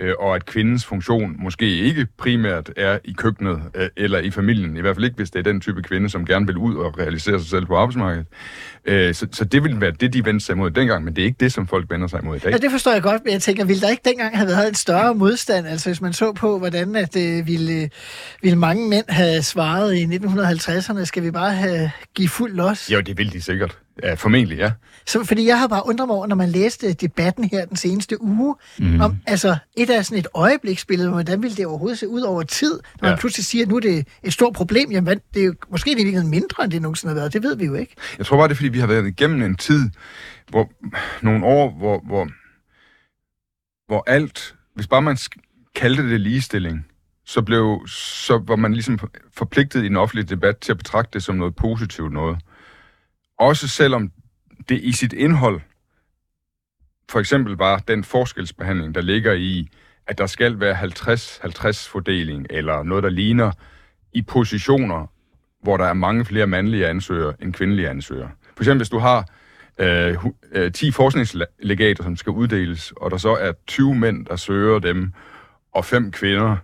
[0.00, 4.76] øh, og at kvindens funktion måske ikke primært er i køkkenet øh, eller i familien,
[4.76, 6.98] i hvert fald ikke, hvis det er den type kvinde, som gerne vil ud og
[6.98, 8.26] realisere sig selv på arbejdsmarkedet.
[8.84, 11.26] Øh, så, så det ville være det, de vendte sig imod dengang, men det er
[11.26, 12.50] ikke det, som folk vender sig imod i dag.
[12.50, 14.74] Ja, det forstår jeg godt, men jeg tænker, ville der ikke dengang have været en
[14.74, 15.66] større modstand?
[15.66, 17.90] Altså hvis man så på, hvordan at, øh, ville,
[18.42, 22.90] ville mange mænd have svaret i 1950'erne, skal vi bare have, give fuld los?
[22.90, 23.78] Jo, det vil de sikkert.
[24.02, 24.72] Ja, formentlig, ja.
[25.06, 28.22] Så, fordi jeg har bare undret mig over, når man læste debatten her den seneste
[28.22, 29.00] uge, mm.
[29.00, 32.80] om altså et af sådan et øjebliksbillede, hvordan ville det overhovedet se ud over tid,
[33.00, 33.12] når ja.
[33.12, 35.92] Man pludselig siger, at nu er det et stort problem, jamen det er jo måske
[35.92, 37.94] i virkeligheden mindre, end det nogensinde har været, det ved vi jo ikke.
[38.18, 39.90] Jeg tror bare, det er, fordi vi har været igennem en tid,
[40.50, 40.70] hvor
[41.22, 42.28] nogle år, hvor, hvor,
[43.86, 45.18] hvor alt, hvis bare man
[45.74, 46.86] kaldte det ligestilling,
[47.24, 48.98] så, blev, så var man ligesom
[49.36, 52.38] forpligtet i den offentlige debat til at betragte det som noget positivt noget.
[53.38, 54.12] Også selvom
[54.68, 55.60] det i sit indhold,
[57.10, 59.68] for eksempel var den forskelsbehandling, der ligger i,
[60.06, 63.52] at der skal være 50-50 fordeling, eller noget, der ligner,
[64.12, 65.06] i positioner,
[65.62, 68.30] hvor der er mange flere mandlige ansøgere end kvindelige ansøgere.
[68.56, 69.28] For eksempel, hvis du har
[69.78, 70.16] øh,
[70.52, 75.12] øh, 10 forskningslegater, som skal uddeles, og der så er 20 mænd, der søger dem,
[75.74, 76.56] og fem kvinder,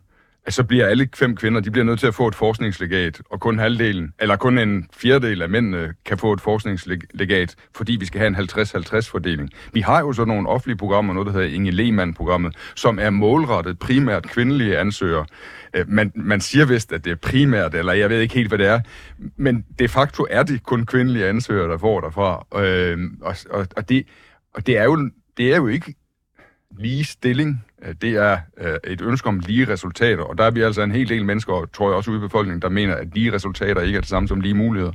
[0.46, 3.40] at så bliver alle fem kvinder, de bliver nødt til at få et forskningslegat, og
[3.40, 8.18] kun halvdelen, eller kun en fjerdedel af mændene kan få et forskningslegat, fordi vi skal
[8.18, 9.50] have en 50-50 fordeling.
[9.72, 13.78] Vi har jo så nogle offentlige programmer, noget der hedder Inge Lehmann-programmet, som er målrettet
[13.78, 15.26] primært kvindelige ansøgere.
[15.76, 18.58] Øh, man, man siger vist, at det er primært, eller jeg ved ikke helt, hvad
[18.58, 18.80] det er,
[19.36, 22.46] men de facto er det kun kvindelige ansøgere, der får derfra.
[22.64, 24.06] Øh, og, og, og, det,
[24.54, 25.94] og det, er jo, det er jo ikke
[26.78, 27.64] lige stilling.
[27.84, 30.92] Øh, Det er øh, et ønske om lige resultater, og der er vi altså en
[30.92, 33.80] hel del mennesker, og tror jeg også ude i befolkningen, der mener, at lige resultater
[33.82, 34.92] ikke er det samme som lige muligheder.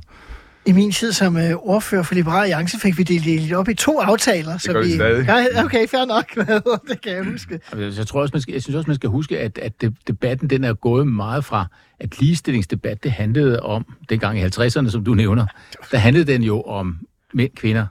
[0.66, 3.74] I min tid som øh, ordfører for Liberale Alliance fik vi delt det op i
[3.74, 4.52] to aftaler.
[4.58, 5.26] Det gør vi stadig.
[5.26, 6.34] Ja, okay, fair nok.
[6.88, 7.60] det kan jeg huske.
[7.72, 9.94] Altså, Jeg, tror også, man skal, jeg synes også, man skal huske, at, at de-
[10.08, 11.66] debatten den er gået meget fra,
[12.00, 15.46] at ligestillingsdebat, det handlede om, dengang i 50'erne, som du nævner,
[15.92, 16.98] der handlede den jo om
[17.34, 17.86] mænd, kvinder.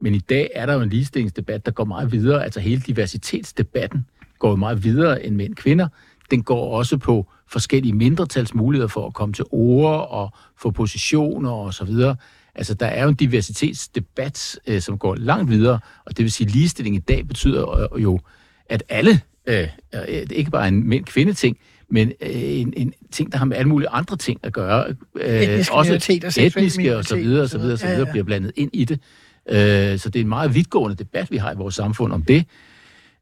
[0.00, 2.44] Men i dag er der jo en ligestillingsdebat, der går meget videre.
[2.44, 4.06] Altså hele diversitetsdebatten
[4.38, 5.88] går jo meget videre end mænd, kvinder.
[6.30, 11.50] Den går også på forskellige mindretals muligheder for at komme til ord og få positioner
[11.50, 12.16] og så videre.
[12.54, 16.46] Altså, der er jo en diversitetsdebat, øh, som går langt videre, og det vil sige,
[16.46, 18.20] at ligestilling i dag betyder øh, jo,
[18.68, 21.58] at alle, øh, øh, ikke bare en mænd-kvinde-ting,
[21.90, 24.88] men øh, en, en ting, der har med alle mulige andre ting at gøre.
[25.16, 28.12] Øh, Etniske seksuelle etniske og så videre, og så videre, og så Ja, videre, ja.
[28.12, 29.00] bliver blandet ind i det.
[29.48, 32.44] Øh, så det er en meget vidtgående debat, vi har i vores samfund om det,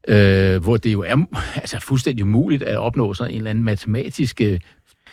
[0.07, 1.25] øh, hvor det jo er
[1.61, 4.59] altså, fuldstændig umuligt at opnå sådan en eller anden matematisk øh,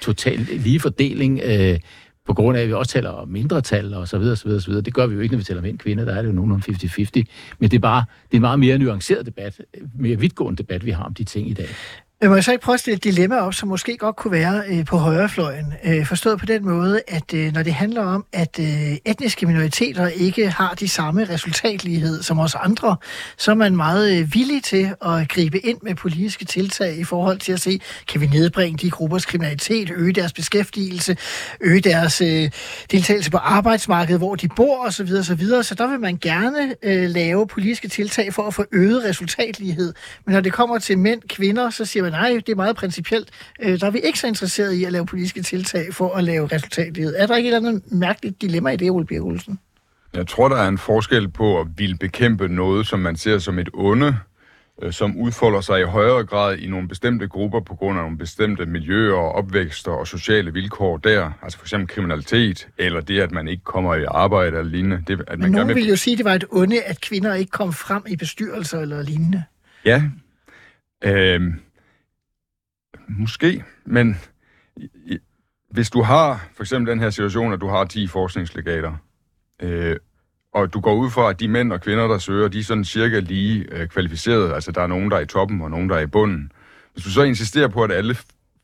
[0.01, 1.79] total lige fordeling, øh,
[2.27, 4.67] på grund af, at vi også taler om mindretal og så videre, så videre, så
[4.69, 4.83] videre.
[4.83, 6.33] Det gør vi jo ikke, når vi taler mænd og kvinder, der er det jo
[6.33, 7.23] nogenlunde 50-50.
[7.59, 9.61] Men det er bare det er en meget mere nuanceret debat,
[9.99, 11.69] mere vidtgående debat, vi har om de ting i dag.
[12.23, 14.33] Men må jeg så ikke prøve at stille et dilemma op, som måske godt kunne
[14.33, 15.75] være øh, på højrefløjen?
[15.85, 20.07] Øh, forstået på den måde, at øh, når det handler om, at øh, etniske minoriteter
[20.07, 22.97] ikke har de samme resultatlighed som os andre,
[23.37, 27.39] så er man meget øh, villig til at gribe ind med politiske tiltag i forhold
[27.39, 31.17] til at se, kan vi nedbringe de gruppers kriminalitet, øge deres beskæftigelse,
[31.61, 32.51] øge deres øh,
[32.91, 35.09] deltagelse på arbejdsmarkedet, hvor de bor osv.
[35.19, 35.47] osv.
[35.63, 39.95] Så der vil man gerne øh, lave politiske tiltag for at få øget resultatlighed.
[40.27, 43.31] Men når det kommer til mænd, kvinder, så siger man, nej, det er meget principielt.
[43.63, 46.47] Øh, der er vi ikke så interesseret i at lave politiske tiltag for at lave
[46.47, 47.15] resultatlighed.
[47.19, 49.59] Er der ikke et eller andet mærkeligt dilemma i det, Ole Birk Olsen?
[50.15, 53.59] Jeg tror, der er en forskel på at ville bekæmpe noget, som man ser som
[53.59, 54.17] et onde,
[54.83, 58.19] øh, som udfolder sig i højere grad i nogle bestemte grupper på grund af nogle
[58.19, 61.31] bestemte miljøer, opvækster og sociale vilkår der.
[61.43, 65.03] Altså for eksempel kriminalitet, eller det, at man ikke kommer i arbejde eller lignende.
[65.07, 67.01] Det, at man Men nogen gerne vil jo sige, at det var et onde, at
[67.01, 69.45] kvinder ikke kom frem i bestyrelser eller lignende.
[69.85, 70.03] Ja.
[71.05, 71.55] Øhm,
[73.09, 74.17] måske, men
[75.71, 78.93] hvis du har for eksempel den her situation, at du har 10 forskningslegater,
[79.63, 79.97] øh,
[80.55, 82.85] og du går ud fra, at de mænd og kvinder, der søger, de er sådan
[82.85, 85.97] cirka lige øh, kvalificerede, altså der er nogen, der er i toppen, og nogen, der
[85.97, 86.53] er i bunden.
[86.93, 88.17] Hvis du så insisterer på, at alle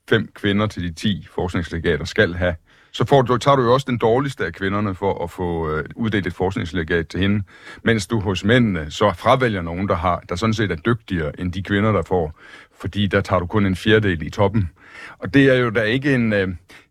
[0.08, 2.54] fem kvinder til de 10 forskningslegater skal have,
[2.92, 5.84] så får du, tager du jo også den dårligste af kvinderne for at få øh,
[5.96, 7.42] uddelt et forskningslegat til hende,
[7.82, 11.52] mens du hos mændene så fravælger nogen, der, har, der sådan set er dygtigere end
[11.52, 12.38] de kvinder, der får,
[12.80, 14.70] fordi der tager du kun en fjerdedel i toppen.
[15.18, 16.32] Og det er jo da ikke en...
[16.32, 16.48] Øh,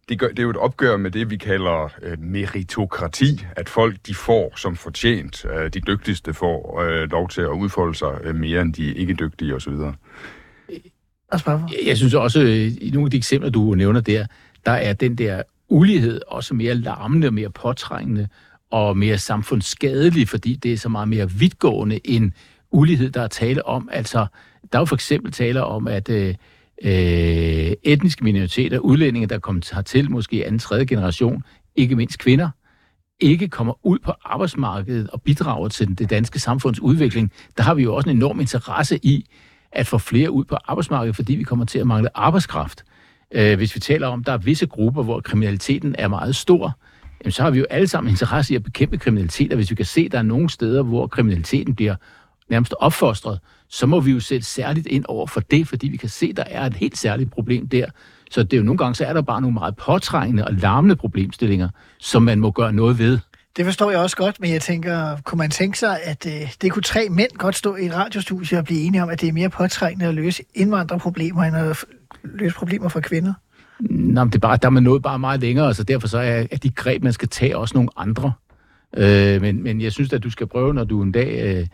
[0.09, 3.97] det, gør, det er jo et opgør med det, vi kalder øh, meritokrati, at folk
[4.07, 8.35] de får som fortjent, øh, de dygtigste får øh, lov til at udfolde sig øh,
[8.35, 9.73] mere end de ikke dygtige osv.
[11.85, 14.25] Jeg synes også, øh, i nogle af de eksempler, du nævner der,
[14.65, 18.27] der er den der ulighed også mere larmende, mere påtrængende
[18.71, 22.31] og mere samfundsskadelig, fordi det er så meget mere vidtgående end
[22.71, 23.89] ulighed, der er tale om.
[23.91, 24.25] Altså,
[24.71, 26.35] der er jo for eksempel tale om, at øh,
[26.83, 31.43] øh, etniske minoriteter, udlændinge, der kommer hertil, måske anden, tredje generation,
[31.75, 32.49] ikke mindst kvinder,
[33.19, 37.31] ikke kommer ud på arbejdsmarkedet og bidrager til det danske samfunds udvikling.
[37.57, 39.25] Der har vi jo også en enorm interesse i
[39.71, 42.83] at få flere ud på arbejdsmarkedet, fordi vi kommer til at mangle arbejdskraft.
[43.31, 46.77] Øh, hvis vi taler om, at der er visse grupper, hvor kriminaliteten er meget stor,
[47.21, 49.75] jamen, så har vi jo alle sammen interesse i at bekæmpe kriminalitet, og hvis vi
[49.75, 51.95] kan se, at der er nogle steder, hvor kriminaliteten bliver
[52.49, 56.09] nærmest opfostret, så må vi jo sætte særligt ind over for det, fordi vi kan
[56.09, 57.85] se, at der er et helt særligt problem der.
[58.31, 60.95] Så det er jo nogle gange, så er der bare nogle meget påtrængende og larmende
[60.95, 63.19] problemstillinger, som man må gøre noget ved.
[63.57, 66.71] Det forstår jeg også godt, men jeg tænker, kunne man tænke sig, at øh, det
[66.71, 69.33] kunne tre mænd godt stå i et radiostudie og blive enige om, at det er
[69.33, 71.85] mere påtrængende at løse indvandrerproblemer, end at
[72.23, 73.33] løse problemer for kvinder?
[73.79, 76.17] Nå, men det er bare, der er man nået bare meget længere, så derfor så
[76.17, 78.33] er, er de greb, man skal tage, også nogle andre.
[78.97, 81.67] Øh, men, men jeg synes at du skal prøve, når du en dag øh,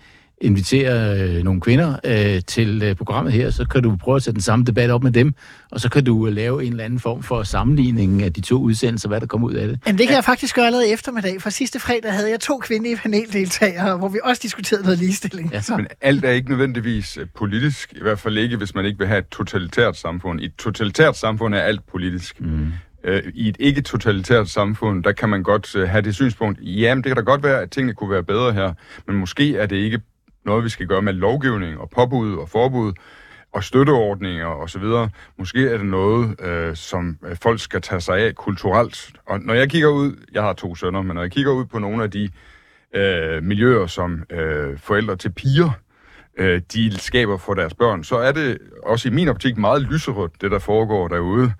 [0.43, 4.36] inviterer øh, nogle kvinder øh, til øh, programmet her, så kan du prøve at sætte
[4.36, 5.34] den samme debat op med dem,
[5.71, 8.58] og så kan du øh, lave en eller anden form for sammenligning af de to
[8.58, 9.79] udsendelser, hvad der kommer ud af det.
[9.86, 12.97] Men det kan jeg faktisk gøre allerede eftermiddag, for sidste fredag havde jeg to kvindelige
[12.97, 15.51] paneldeltagere, hvor vi også diskuterede noget ligestilling.
[15.53, 18.86] Ja, Så, Men alt er ikke nødvendigvis øh, politisk, i hvert fald ikke, hvis man
[18.86, 20.41] ikke vil have et totalitært samfund.
[20.41, 22.41] I et totalitært samfund er alt politisk.
[22.41, 22.67] Mm.
[23.03, 27.10] Øh, I et ikke-totalitært samfund, der kan man godt øh, have det synspunkt, jamen det
[27.10, 28.73] kan da godt være, at tingene kunne være bedre her,
[29.08, 29.99] men måske er det ikke
[30.45, 32.93] noget, vi skal gøre med lovgivning og påbud og forbud
[33.53, 34.84] og støtteordninger osv.
[35.38, 39.12] Måske er det noget, øh, som øh, folk skal tage sig af kulturelt.
[39.25, 41.79] Og når jeg kigger ud, jeg har to sønner, men når jeg kigger ud på
[41.79, 42.29] nogle af de
[42.95, 45.69] øh, miljøer, som øh, forældre til piger,
[46.38, 50.41] øh, de skaber for deres børn, så er det også i min optik meget lyserødt,
[50.41, 51.53] det der foregår derude.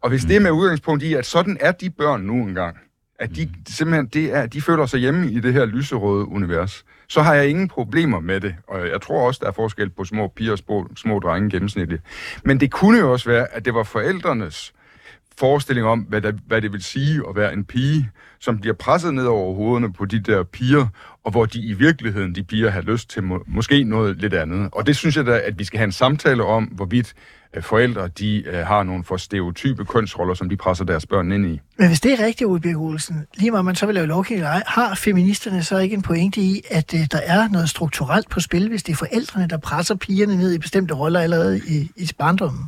[0.00, 0.28] Og hvis mm.
[0.28, 2.76] det er med udgangspunkt i, at sådan er de børn nu engang,
[3.18, 7.22] at de simpelthen det er, de føler sig hjemme i det her lyserøde univers, så
[7.22, 8.54] har jeg ingen problemer med det.
[8.68, 12.02] Og jeg tror også, der er forskel på små piger og små, små drenge gennemsnitligt.
[12.44, 14.72] Men det kunne jo også være, at det var forældrenes
[15.38, 19.14] forestilling om, hvad, der, hvad det vil sige at være en pige, som bliver presset
[19.14, 20.86] ned over hovederne på de der piger,
[21.24, 24.68] og hvor de i virkeligheden, de piger, har lyst til må, måske noget lidt andet.
[24.72, 27.14] Og det synes jeg da, at vi skal have en samtale om, hvorvidt
[27.60, 31.60] forældre, de øh, har nogle for stereotype kønsroller, som de presser deres børn ind i.
[31.78, 34.46] Men hvis det er rigtigt, Ole Birk Olsen, lige meget man så vil lave lovgivning
[34.46, 38.28] eller ej, har feministerne så ikke en pointe i, at øh, der er noget strukturelt
[38.28, 41.90] på spil, hvis det er forældrene, der presser pigerne ned i bestemte roller allerede i,
[41.96, 42.64] i barndommen?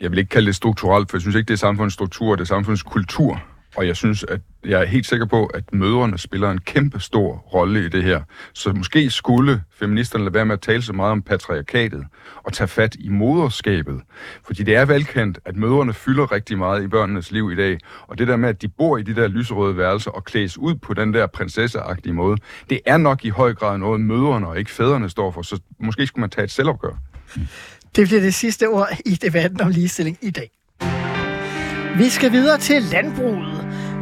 [0.00, 2.46] Jeg vil ikke kalde det strukturelt, for jeg synes ikke, det er samfundsstruktur, det er
[2.46, 3.42] samfundskultur.
[3.76, 7.34] Og jeg synes, at jeg er helt sikker på, at mødrene spiller en kæmpe stor
[7.34, 8.22] rolle i det her.
[8.52, 12.04] Så måske skulle feministerne lade være med at tale så meget om patriarkatet
[12.42, 14.00] og tage fat i moderskabet.
[14.46, 17.78] Fordi det er velkendt, at mødrene fylder rigtig meget i børnenes liv i dag.
[18.06, 20.74] Og det der med, at de bor i de der lyserøde værelser og klædes ud
[20.74, 22.36] på den der prinsesseagtige måde,
[22.70, 25.42] det er nok i høj grad noget, mødrene og ikke fædrene står for.
[25.42, 26.98] Så måske skulle man tage et selvopgør.
[27.96, 30.50] Det bliver det sidste ord i debatten om ligestilling i dag.
[31.96, 33.49] Vi skal videre til landbruget.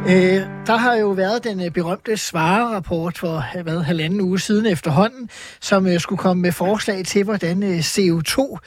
[0.07, 4.65] Øh, der har jo været den øh, berømte svarerapport for øh, hvad, halvanden uge siden
[4.65, 5.29] efterhånden,
[5.61, 8.57] som øh, skulle komme med forslag til, hvordan øh, CO2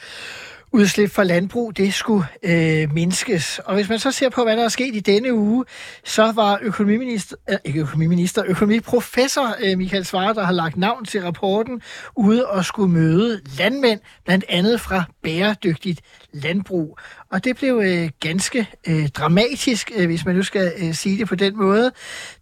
[0.72, 3.58] udslip fra landbrug, det skulle øh, mindskes.
[3.58, 5.64] Og hvis man så ser på, hvad der er sket i denne uge,
[6.04, 11.22] så var økonomiminister, øh, ikke økonomiminister, økonomiprofessor øh, Michael Svare, der har lagt navn til
[11.22, 11.82] rapporten,
[12.16, 16.00] ude og skulle møde landmænd, blandt andet fra bæredygtigt
[16.32, 16.98] landbrug.
[17.30, 21.28] Og det blev øh, ganske øh, dramatisk, øh, hvis man nu skal øh, sige det
[21.28, 21.92] på den måde.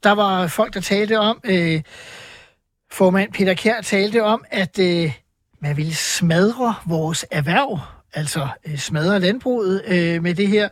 [0.02, 1.80] Der var folk, der talte om, øh,
[2.92, 5.12] formand Peter Kjær talte om, at øh,
[5.62, 7.80] man ville smadre vores erhverv,
[8.12, 10.68] altså øh, smadre landbruget øh, med det her.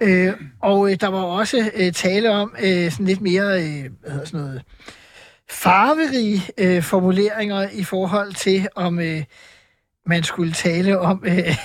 [0.00, 4.10] Øh, og øh, der var også øh, tale om øh, sådan lidt mere, øh, hvad
[4.10, 4.62] hedder sådan noget,
[5.50, 9.24] farverige øh, formuleringer i forhold til, om øh,
[10.06, 11.56] man skulle tale om, øh,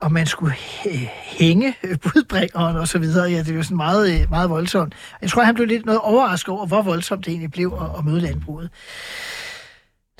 [0.00, 3.30] om man skulle hæ- hænge budbringeren og så videre.
[3.30, 4.94] Ja, det er jo sådan meget, øh, meget voldsomt.
[5.22, 8.04] Jeg tror, han blev lidt noget overrasket over, hvor voldsomt det egentlig blev at, at
[8.04, 8.70] møde landbruget.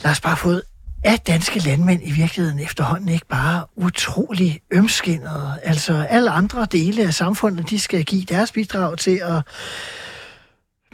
[0.02, 0.60] Lad os bare få
[1.04, 5.58] er danske landmænd i virkeligheden efterhånden ikke bare utrolig ømskinnede?
[5.62, 9.42] Altså alle andre dele af samfundet, de skal give deres bidrag til at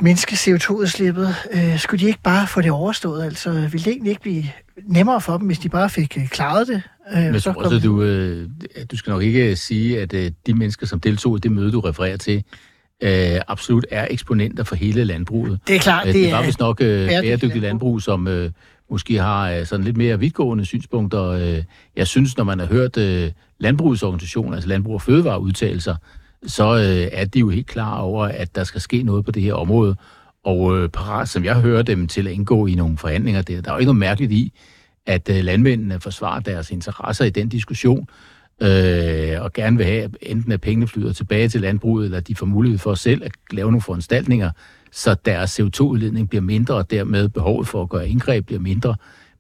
[0.01, 1.35] mindske CO2-udslippet.
[1.53, 3.25] Øh, skulle de ikke bare få det overstået?
[3.25, 4.45] Altså ville det egentlig ikke blive
[4.87, 6.83] nemmere for dem, hvis de bare fik øh, klaret det?
[7.13, 8.49] Øh, Men jeg så tror også, du, øh,
[8.91, 11.81] du skal nok ikke sige, at øh, de mennesker, som deltog i det møde, du
[11.81, 12.45] refererer til,
[13.03, 15.59] øh, absolut er eksponenter for hele landbruget.
[15.67, 18.51] Det er klart, Øh, det det var vist nok øh, bæredygtigt bæredygtigt landbrug, som øh,
[18.91, 21.25] måske har øh, sådan lidt mere vidtgående synspunkter.
[21.25, 21.63] Øh,
[21.97, 25.97] jeg synes, når man har hørt øh, altså Landbrug og Fødevare udtalelser,
[26.47, 29.43] så øh, er de jo helt klar over, at der skal ske noget på det
[29.43, 29.97] her område.
[30.45, 33.71] Og øh, parat, som jeg hører dem til at indgå i nogle forhandlinger, det, der
[33.71, 34.53] er jo ikke noget mærkeligt i,
[35.07, 38.09] at øh, landmændene forsvarer deres interesser i den diskussion,
[38.63, 42.47] øh, og gerne vil have, enten at pengene flyder tilbage til landbruget, eller de får
[42.47, 44.51] mulighed for selv at lave nogle foranstaltninger,
[44.93, 48.95] så deres CO2-udledning bliver mindre, og dermed behovet for at gøre indgreb bliver mindre.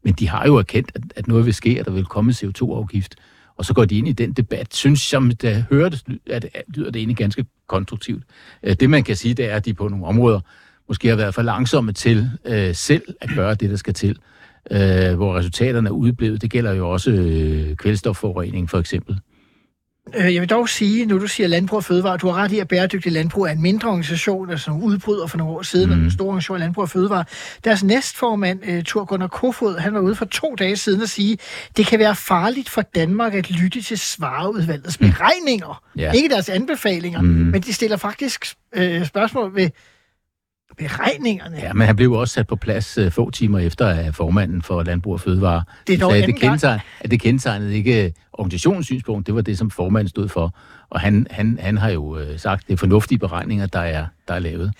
[0.04, 3.14] Men de har jo erkendt, at, at noget vil ske, at der vil komme CO2-afgift.
[3.56, 4.74] Og så går de ind i den debat.
[4.74, 8.22] Synes som der hørte, hører det, at det lyder det egentlig ganske konstruktivt.
[8.62, 10.40] Øh, det man kan sige, det er, at de på nogle områder
[10.88, 14.18] måske har været for langsomme til øh, selv at gøre det, der skal til.
[14.70, 16.42] Øh, hvor resultaterne er udeblevet.
[16.42, 19.20] Det gælder jo også øh, kvælstofforurening for eksempel.
[20.16, 22.58] Øh, Jeg vil dog sige, når du siger Landbrug og Fødevare, du har ret i,
[22.58, 26.04] at Bæredygtig Landbrug er en mindre organisation, altså nogle udbryder for nogle år siden, mm.
[26.04, 27.24] en stor organisation af Landbrug og Fødevare.
[27.64, 31.38] Deres næstformand, uh, Thor Gunnar Kofod, han var ude for to dage siden og sige,
[31.76, 35.82] det kan være farligt for Danmark at lytte til svareudvalgets beregninger.
[35.96, 36.12] Ja.
[36.12, 37.30] Ikke deres anbefalinger, Mhm.
[37.30, 38.44] men de stiller faktisk
[38.76, 39.70] uh, spørgsmål ved
[40.80, 41.56] beregningerne.
[41.56, 44.62] Ja, men han blev jo også sat på plads øh, få timer efter af formanden
[44.62, 45.62] for Landbrug og Fødevare.
[45.86, 49.34] Det er dog sagde, at det, kendetegn, at det kendetegnede ikke øh, organisationens synspunkt, det
[49.34, 50.54] var det, som formanden stod for.
[50.90, 54.34] Og han, han, han har jo øh, sagt, det er fornuftige beregninger, der er, der
[54.34, 54.72] er lavet.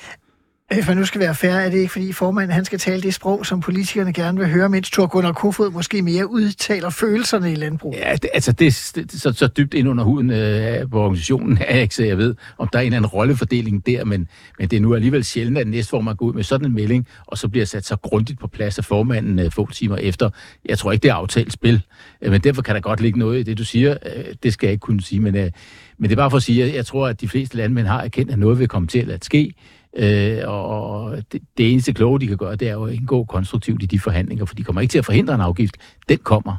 [0.72, 3.14] Øh, For nu skal være fair, er det ikke, fordi formanden han skal tale det
[3.14, 7.54] sprog, som politikerne gerne vil høre, mens Thor Gunnar Kofod måske mere udtaler følelserne i
[7.54, 7.98] landbruget.
[7.98, 11.74] Ja, det, altså det, det så, så dybt ind under huden øh, på organisationen er
[11.74, 14.28] jeg ikke, så jeg ved, om der er en eller anden rollefordeling der, men,
[14.59, 17.38] men det er nu alligevel sjældent, at næstformanden går ud med sådan en melding, og
[17.38, 20.30] så bliver sat så grundigt på plads af formanden øh, få timer efter.
[20.68, 21.83] Jeg tror ikke, det er aftalt spil,
[22.22, 23.96] øh, men derfor kan der godt ligge noget i det, du siger.
[24.16, 25.50] Øh, det skal jeg ikke kunne sige, men, øh,
[25.98, 28.02] men det er bare for at sige, at jeg tror, at de fleste landmænd har
[28.02, 29.54] erkendt, at noget vil komme til at ske,
[29.96, 33.83] Øh, og det, det eneste kloge, de kan gøre, det er jo at indgå konstruktivt
[33.83, 35.76] i de forhandlinger, for de kommer ikke til at forhindre en afgift.
[36.09, 36.57] Den kommer.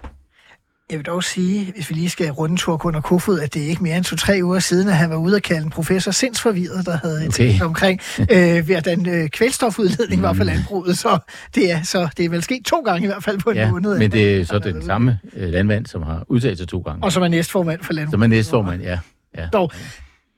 [0.90, 3.68] Jeg vil dog sige, hvis vi lige skal runde Thor Gunnar Kofod, at det er
[3.68, 6.86] ikke mere end to-tre uger siden, at han var ude og kalde en professor sindsforvirret,
[6.86, 7.62] der havde okay.
[7.62, 8.00] Omkring,
[8.32, 10.98] øh, hvordan øh, kvælstofudledning var for landbruget.
[10.98, 11.20] Så
[11.56, 13.72] det, er, så det er vel sket to gange i hvert fald på en Ja,
[13.72, 14.00] måned.
[14.00, 17.04] men det er så den samme øh, landmand, som har udtalt sig to gange.
[17.04, 18.14] Og som er næstformand for landbruget.
[18.14, 19.00] Som er næstformand, ja.
[19.38, 19.48] ja.
[19.54, 19.72] Dog.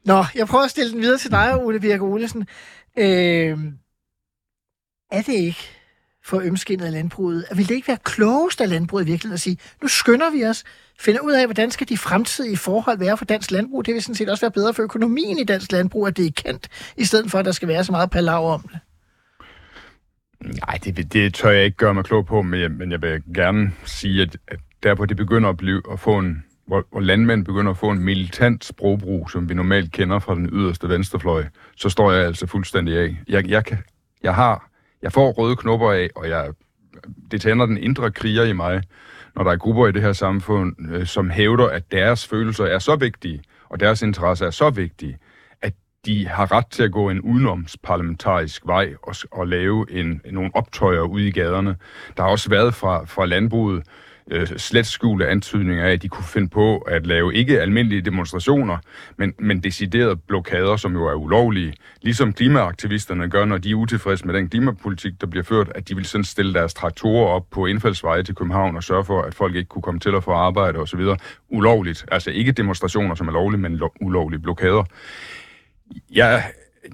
[0.06, 2.46] Nå, jeg prøver at stille den videre til dig, Ole Birk Olesen.
[2.98, 3.58] Øh,
[5.12, 5.70] er det ikke
[6.26, 7.46] for ømskindet af landbruget?
[7.56, 10.64] Vil det ikke være klogest af landbruget i virkeligheden at sige, nu skynder vi os,
[11.00, 13.86] finder ud af, hvordan skal de fremtidige forhold være for dansk landbrug?
[13.86, 16.32] Det vil sådan set også være bedre for økonomien i dansk landbrug, at det er
[16.32, 16.68] kendt,
[16.98, 18.80] i stedet for, at der skal være så meget palaver om det.
[20.44, 23.24] Nej, det, det tør jeg ikke gøre mig klog på, men jeg, men jeg vil
[23.36, 27.45] gerne sige, at, at der det begynder at, blive, at få en, hvor, hvor landmænd
[27.45, 31.45] begynder at få en militant sprogbrug, som vi normalt kender fra den yderste venstrefløj,
[31.76, 33.18] så står jeg altså fuldstændig af.
[33.28, 33.78] Jeg, jeg, kan,
[34.24, 34.70] jeg har,
[35.01, 36.49] jeg får røde knopper af, og jeg,
[37.32, 38.84] det tænder den indre kriger i mig,
[39.36, 42.80] når der er grupper i det her samfund, øh, som hævder, at deres følelser er
[42.80, 45.18] så vigtige, og deres interesser er så vigtige,
[45.61, 45.74] at
[46.05, 51.01] de har ret til at gå en udenomsparlamentarisk vej og, og lave en, nogle optøjer
[51.01, 51.76] ude i gaderne.
[52.18, 53.84] Der har også været fra, fra landbruget
[54.32, 58.78] øh, slet skjulte antydninger af, at de kunne finde på at lave ikke almindelige demonstrationer,
[59.18, 61.74] men, men deciderede blokader, som jo er ulovlige.
[62.02, 65.96] Ligesom klimaaktivisterne gør, når de er utilfredse med den klimapolitik, der bliver ført, at de
[65.96, 69.56] vil sådan stille deres traktorer op på indfaldsveje til København og sørge for, at folk
[69.56, 71.02] ikke kunne komme til at få arbejde osv.
[71.50, 72.06] Ulovligt.
[72.12, 74.84] Altså ikke demonstrationer, som er lovlige, men lo- ulovlige blokader.
[76.12, 76.44] Jeg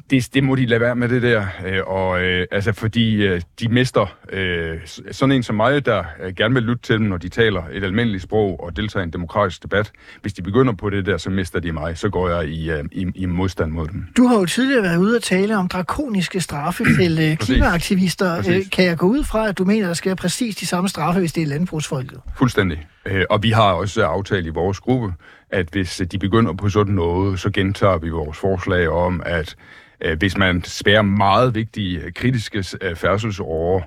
[0.10, 3.42] det, det må de lade være med det der, øh, og øh, altså fordi øh,
[3.60, 4.78] de mister øh,
[5.12, 7.84] sådan en som mig, der øh, gerne vil lytte til dem, når de taler et
[7.84, 9.92] almindeligt sprog og deltager i en demokratisk debat.
[10.22, 12.84] Hvis de begynder på det der, så mister de mig, så går jeg i, øh,
[12.92, 14.06] i, i modstand mod dem.
[14.18, 18.38] Du har jo tidligere været ude og tale om drakoniske straffe til øh, klimaaktivister.
[18.38, 18.70] Øh, Præcis.
[18.72, 20.90] kan jeg gå ud fra, at du mener, at der skal være præcis de samme
[20.90, 22.20] straffe, hvis det er landbrugsfolket?
[22.38, 22.88] Fuldstændig.
[23.06, 25.14] Øh, og vi har også aftalt i vores gruppe,
[25.50, 29.79] at hvis de begynder på sådan noget, så gentager vi vores forslag om, at øh,
[30.02, 33.82] Øh, hvis man spærer meget vigtige øh, kritiske øh, færdselsårer,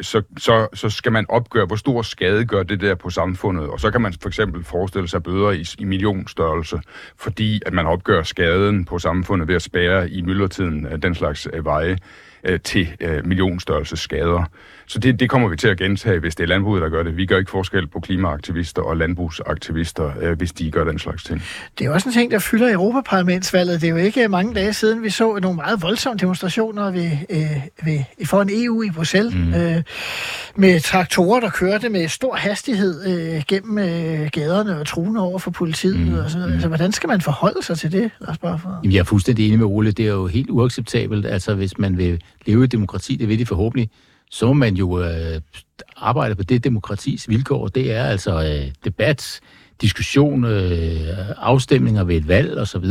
[0.00, 3.66] så, så, så skal man opgøre, hvor stor skade gør det der på samfundet.
[3.66, 6.80] Og så kan man for eksempel forestille sig bøder i, i millionstørrelse,
[7.16, 11.98] fordi at man opgør skaden på samfundet ved at spære i myldretiden den slags veje
[12.64, 12.88] til
[13.24, 14.44] millionstørrelse skader.
[14.86, 17.16] Så det, det kommer vi til at gentage, hvis det er landbruget, der gør det.
[17.16, 21.42] Vi gør ikke forskel på klimaaktivister og landbrugsaktivister, øh, hvis de gør den slags ting.
[21.78, 23.80] Det er også en ting, der fylder i Europaparlamentsvalget.
[23.80, 27.50] Det er jo ikke mange dage siden, vi så nogle meget voldsomme demonstrationer ved, øh,
[27.84, 29.54] ved, foran EU i Bruxelles, mm.
[29.54, 29.82] øh,
[30.56, 35.50] med traktorer, der kørte med stor hastighed øh, gennem øh, gaderne og truende over for
[35.50, 36.00] politiet.
[36.00, 36.14] Mm.
[36.14, 36.52] Og sådan noget.
[36.52, 38.72] Altså, hvordan skal man forholde sig til det, Lars Barfod?
[38.82, 39.92] Jamen, jeg er fuldstændig enig med Ole.
[39.92, 41.26] Det er jo helt uacceptabelt.
[41.26, 43.90] Altså, hvis man vil leve i demokrati, det vil de forhåbentlig,
[44.32, 45.40] så må man jo øh,
[45.96, 47.68] arbejde på det demokratis vilkår.
[47.68, 49.40] Det er altså øh, debat,
[49.80, 51.00] diskussion, øh,
[51.36, 52.84] afstemninger ved et valg osv.,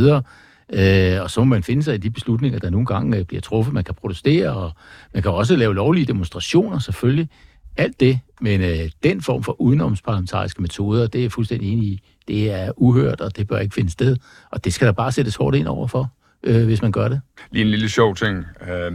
[0.74, 3.40] Øh, og så må man finde sig i de beslutninger, der nogle gange øh, bliver
[3.40, 3.74] truffet.
[3.74, 4.72] Man kan protestere, og
[5.14, 7.28] man kan også lave lovlige demonstrationer, selvfølgelig.
[7.76, 12.02] Alt det, men øh, den form for udenomsparlamentariske metoder, det er jeg fuldstændig enig i.
[12.28, 14.16] Det er uhørt, og det bør ikke finde sted.
[14.50, 16.12] Og det skal der bare sættes hårdt ind overfor,
[16.42, 17.20] øh, hvis man gør det.
[17.50, 18.44] Lige en lille sjov ting.
[18.68, 18.92] Øh,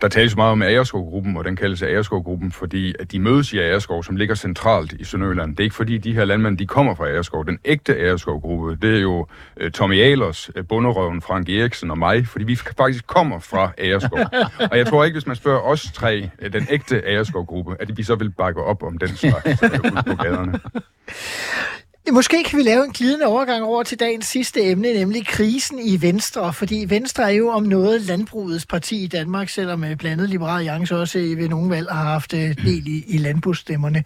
[0.00, 4.04] der tales meget om Agerskov-gruppen, og den kaldes Agerskov-gruppen, fordi at de mødes i Agerskov,
[4.04, 5.50] som ligger centralt i Sønderjylland.
[5.50, 7.46] Det er ikke fordi, de her landmænd de kommer fra Agerskov.
[7.46, 9.26] Den ægte Agerskov-gruppe, det er jo
[9.62, 14.18] uh, Tommy Ahlers, uh, bunderøven Frank Eriksen og mig, fordi vi faktisk kommer fra Agerskov.
[14.70, 18.02] og jeg tror ikke, hvis man spørger os tre, uh, den ægte Agerskov-gruppe, at vi
[18.02, 20.60] så vil bakke op om den slags ude på gaderne.
[22.12, 26.02] Måske kan vi lave en glidende overgang over til dagens sidste emne, nemlig krisen i
[26.02, 26.52] Venstre.
[26.52, 30.56] Fordi Venstre er jo om noget landbrugets parti i Danmark, selvom blandet blandt andet Liberal
[30.56, 34.04] Alliance også øh, ved nogle valg har haft øh, del i, i landbrugsstemmerne.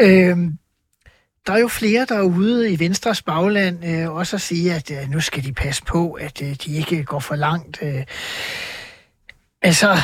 [0.00, 0.58] Øhm,
[1.46, 4.90] der er jo flere, der er ude i Venstres bagland øh, også at sige, at
[4.90, 7.78] øh, nu skal de passe på, at øh, de ikke går for langt.
[7.82, 8.04] Øh.
[9.62, 9.96] Altså,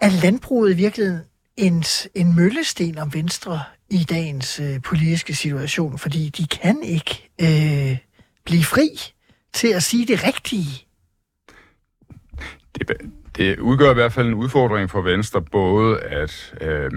[0.00, 1.20] er landbruget i virkeligheden
[1.56, 1.84] en,
[2.14, 7.98] en møllesten om Venstre i dagens øh, politiske situation, fordi de kan ikke øh,
[8.44, 8.88] blive fri
[9.52, 10.86] til at sige det rigtige.
[12.78, 12.96] Det,
[13.36, 16.90] det udgør i hvert fald en udfordring for Venstre, både at, øh,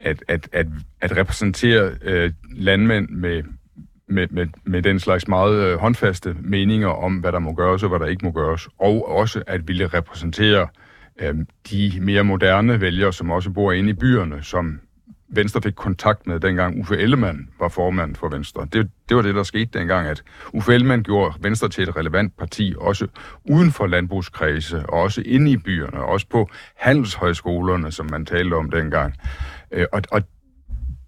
[0.00, 0.66] at, at, at,
[1.00, 3.42] at repræsentere øh, landmænd med,
[4.08, 7.88] med, med, med den slags meget øh, håndfaste meninger om, hvad der må gøres og
[7.88, 10.68] hvad der ikke må gøres, og også at ville repræsentere
[11.18, 11.34] øh,
[11.70, 14.80] de mere moderne vælgere, som også bor inde i byerne, som
[15.30, 18.66] Venstre fik kontakt med, dengang Uffe Ellemann var formand for Venstre.
[18.72, 20.22] Det, det var det, der skete dengang, at
[20.52, 23.06] Uffe Ellemann gjorde Venstre til et relevant parti, også
[23.44, 28.54] uden for landbrugskredse, og også inde i byerne, og også på handelshøjskolerne, som man talte
[28.54, 29.14] om dengang.
[29.70, 30.22] Øh, og, og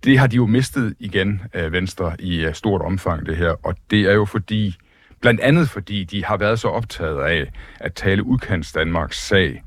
[0.04, 3.66] det har de jo mistet igen, Venstre, i øh, stort omfang, det her.
[3.66, 4.76] Og det er jo fordi,
[5.20, 9.62] blandt andet fordi de har været så optaget af at tale udkants Danmarks sag,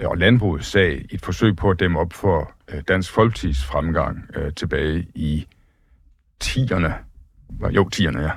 [0.00, 4.30] og landbrugets sag, i et forsøg på at dæmme op for øh, Dansk Folkepartis fremgang
[4.34, 5.46] øh, tilbage i
[6.44, 6.92] 10'erne.
[7.74, 8.30] Jo, 10'erne, ja.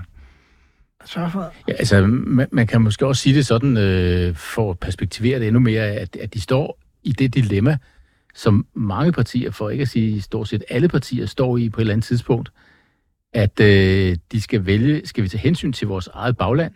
[1.68, 5.48] Ja, altså, man, man kan måske også sige det sådan, øh, for at perspektivere det
[5.48, 7.78] endnu mere, at, at de står i det dilemma,
[8.36, 11.82] som mange partier, for ikke at sige stort set alle partier, står i på et
[11.82, 12.52] eller andet tidspunkt,
[13.34, 16.74] at øh, de skal vælge, skal vi tage hensyn til vores eget bagland,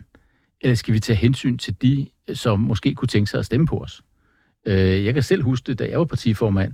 [0.61, 3.77] eller skal vi tage hensyn til de, som måske kunne tænke sig at stemme på
[3.77, 4.01] os?
[4.65, 6.73] Øh, jeg kan selv huske det, da jeg var partiformand,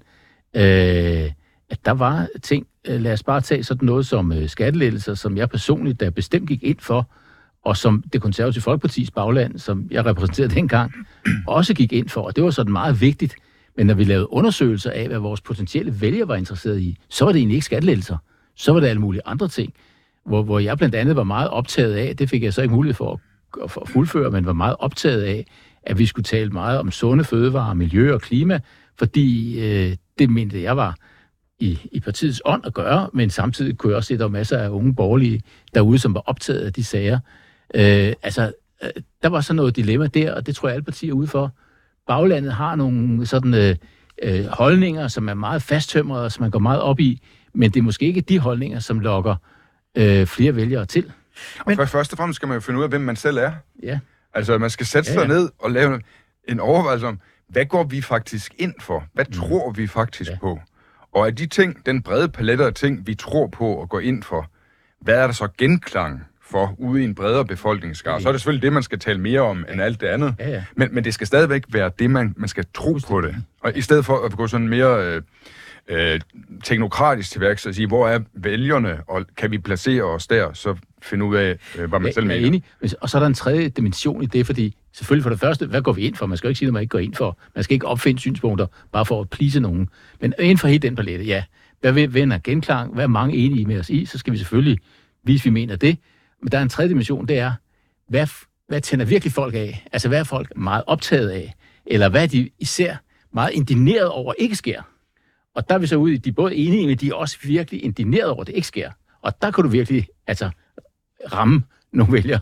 [0.55, 1.31] øh,
[1.69, 5.37] at der var ting, øh, lad os bare tage sådan noget som øh, skattelettelser, som
[5.37, 7.09] jeg personligt der bestemt gik ind for,
[7.65, 10.93] og som det konservative Folkepartis bagland, som jeg repræsenterede dengang,
[11.47, 13.35] også gik ind for, og det var sådan meget vigtigt.
[13.77, 17.31] Men når vi lavede undersøgelser af, hvad vores potentielle vælgere var interesseret i, så var
[17.31, 18.17] det egentlig ikke skattelettelser.
[18.55, 19.73] Så var det alle mulige andre ting,
[20.25, 22.95] hvor, hvor jeg blandt andet var meget optaget af, det fik jeg så ikke mulighed
[22.95, 23.21] for
[23.63, 25.45] at, for at fuldføre, men var meget optaget af,
[25.83, 28.59] at vi skulle tale meget om sunde fødevarer, miljø og klima,
[28.97, 30.95] fordi øh, det mente jeg var
[31.59, 34.31] i, i partiets ånd at gøre, men samtidig kunne jeg også se, at der var
[34.31, 35.41] masser af unge borgerlige
[35.73, 37.19] derude, som var optaget af de sager.
[37.75, 38.51] Øh, altså,
[38.83, 38.89] øh,
[39.23, 41.51] der var så noget dilemma der, og det tror jeg, alle partier er ude for.
[42.07, 43.75] Baglandet har nogle sådan øh,
[44.23, 47.21] øh, holdninger, som er meget fasttømrede, som man går meget op i,
[47.53, 49.35] men det er måske ikke de holdninger, som lokker
[49.97, 51.11] øh, flere vælgere til.
[51.67, 51.79] Men...
[51.79, 53.51] Og først og fremmest skal man jo finde ud af, hvem man selv er.
[53.83, 53.99] Ja.
[54.33, 55.27] Altså, man skal sætte sig Ja, ja.
[55.27, 56.01] ned og lave
[56.47, 57.19] en overvejelse om,
[57.49, 59.03] hvad går vi faktisk ind for?
[59.13, 59.33] Hvad mm.
[59.33, 60.37] tror vi faktisk Ja.
[60.41, 60.59] på?
[61.13, 64.23] Og af de ting, den brede palet af ting, vi tror på og går ind
[64.23, 64.49] for,
[65.01, 68.19] hvad er der så genklang for ude i en bredere befolkningsskar?
[68.19, 70.35] Så er det selvfølgelig det, man skal tale mere om, end alt det andet.
[70.39, 70.63] Ja, ja.
[70.75, 73.35] Men, men det skal stadigvæk være det, man, man skal tro på det.
[73.63, 75.21] Og i stedet for at gå sådan mere øh,
[75.89, 76.19] øh,
[76.63, 80.75] teknokratisk til værks og sige, hvor er vælgerne, og kan vi placere os der, så
[81.01, 82.47] finde ud af, øh, hvad man selv jeg er mener.
[82.47, 82.63] enig.
[83.01, 85.81] Og så er der en tredje dimension i det, fordi selvfølgelig for det første, hvad
[85.81, 86.25] går vi ind for?
[86.25, 87.37] Man skal jo ikke sige, at man ikke går ind for.
[87.55, 89.89] Man skal ikke opfinde synspunkter, bare for at plise nogen.
[90.21, 91.43] Men inden for hele den palette, ja.
[91.81, 92.93] Hvad vil vender genklang?
[92.93, 94.05] Hvad er mange enige med os i?
[94.05, 94.79] Så skal vi selvfølgelig
[95.23, 95.97] vise, at vi mener det.
[96.41, 97.51] Men der er en tredje dimension, det er,
[98.09, 98.27] hvad,
[98.67, 99.87] hvad tænder virkelig folk af?
[99.91, 101.53] Altså, hvad er folk meget optaget af?
[101.85, 102.95] Eller hvad er de især
[103.33, 104.81] meget indineret over ikke sker?
[105.59, 107.37] Og der er vi så ude i, de er både enige, men de er også
[107.43, 108.91] virkelig indigneret over, at det ikke sker.
[109.21, 110.49] Og der kan du virkelig altså,
[111.31, 112.39] ramme nogle vælgere,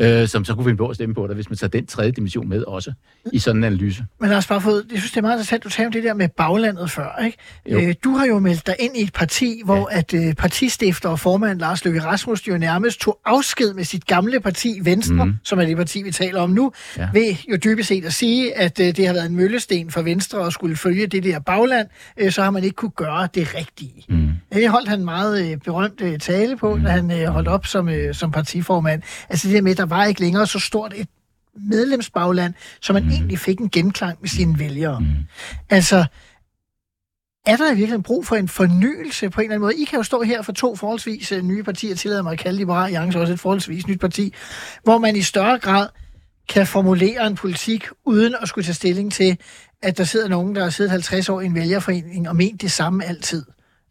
[0.00, 2.10] øh, som så kunne finde på at stemme på dig, hvis man tager den tredje
[2.12, 2.92] dimension med også
[3.32, 4.04] i sådan en analyse.
[4.20, 6.28] Men Lars Barfod, jeg synes, det er meget interessant, du taler om det der med
[6.28, 7.38] baglandet før, ikke?
[7.70, 7.80] Jo.
[7.80, 9.98] Øh, du har jo meldt dig ind i et parti, hvor ja.
[9.98, 14.40] at øh, partistifter og formand Lars Løkke Rasmussen jo nærmest tog afsked med sit gamle
[14.40, 15.34] parti Venstre, mm.
[15.42, 17.08] Som er det parti, vi taler om nu, ja.
[17.12, 20.46] Ved jo dybest set at sige, at øh, det har været en møllesten for Venstre
[20.46, 24.04] at skulle følge det der bagland, øh, så har man ikke kunne gøre det rigtige.
[24.08, 24.28] Mm.
[24.52, 27.88] Det holdt han meget øh, berømt øh, tale på, da han øh, holdt op som,
[27.88, 29.02] øh, som partiformand.
[29.28, 31.08] Altså det der med, at der var ikke længere så stort et
[31.54, 33.10] medlemsbagland, så man mm.
[33.10, 35.00] egentlig fik en genklang med sine vælgere.
[35.00, 35.06] Mm.
[35.70, 36.06] Altså,
[37.46, 39.82] er der i virkeligheden brug for en fornyelse på en eller anden måde?
[39.82, 42.58] I kan jo stå her for to forholdsvis øh, nye partier, tillader mig at kalde
[42.58, 44.34] Liberal Alliance også et forholdsvis nyt parti,
[44.82, 45.88] hvor man i større grad
[46.48, 49.38] kan formulere en politik, uden at skulle tage stilling til,
[49.82, 52.72] at der sidder nogen, der har siddet 50 år i en vælgerforening og ment det
[52.72, 53.44] samme altid.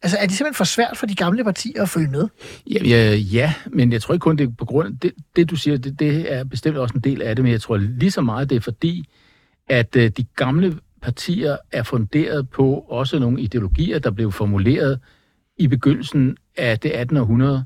[0.04, 2.28] Altså, er det simpelthen for svært for de gamle partier at følge med?
[2.72, 5.50] Ja, ja, ja, men jeg tror ikke kun, det er på grund af det, det
[5.50, 8.12] du siger, det, det er bestemt også en del af det, men jeg tror lige
[8.12, 9.10] så meget, det er fordi,
[9.70, 15.00] at øh, de gamle partier er funderet på også nogle ideologier, der blev formuleret
[15.58, 17.18] i begyndelsen af det 18.
[17.18, 17.66] århundrede,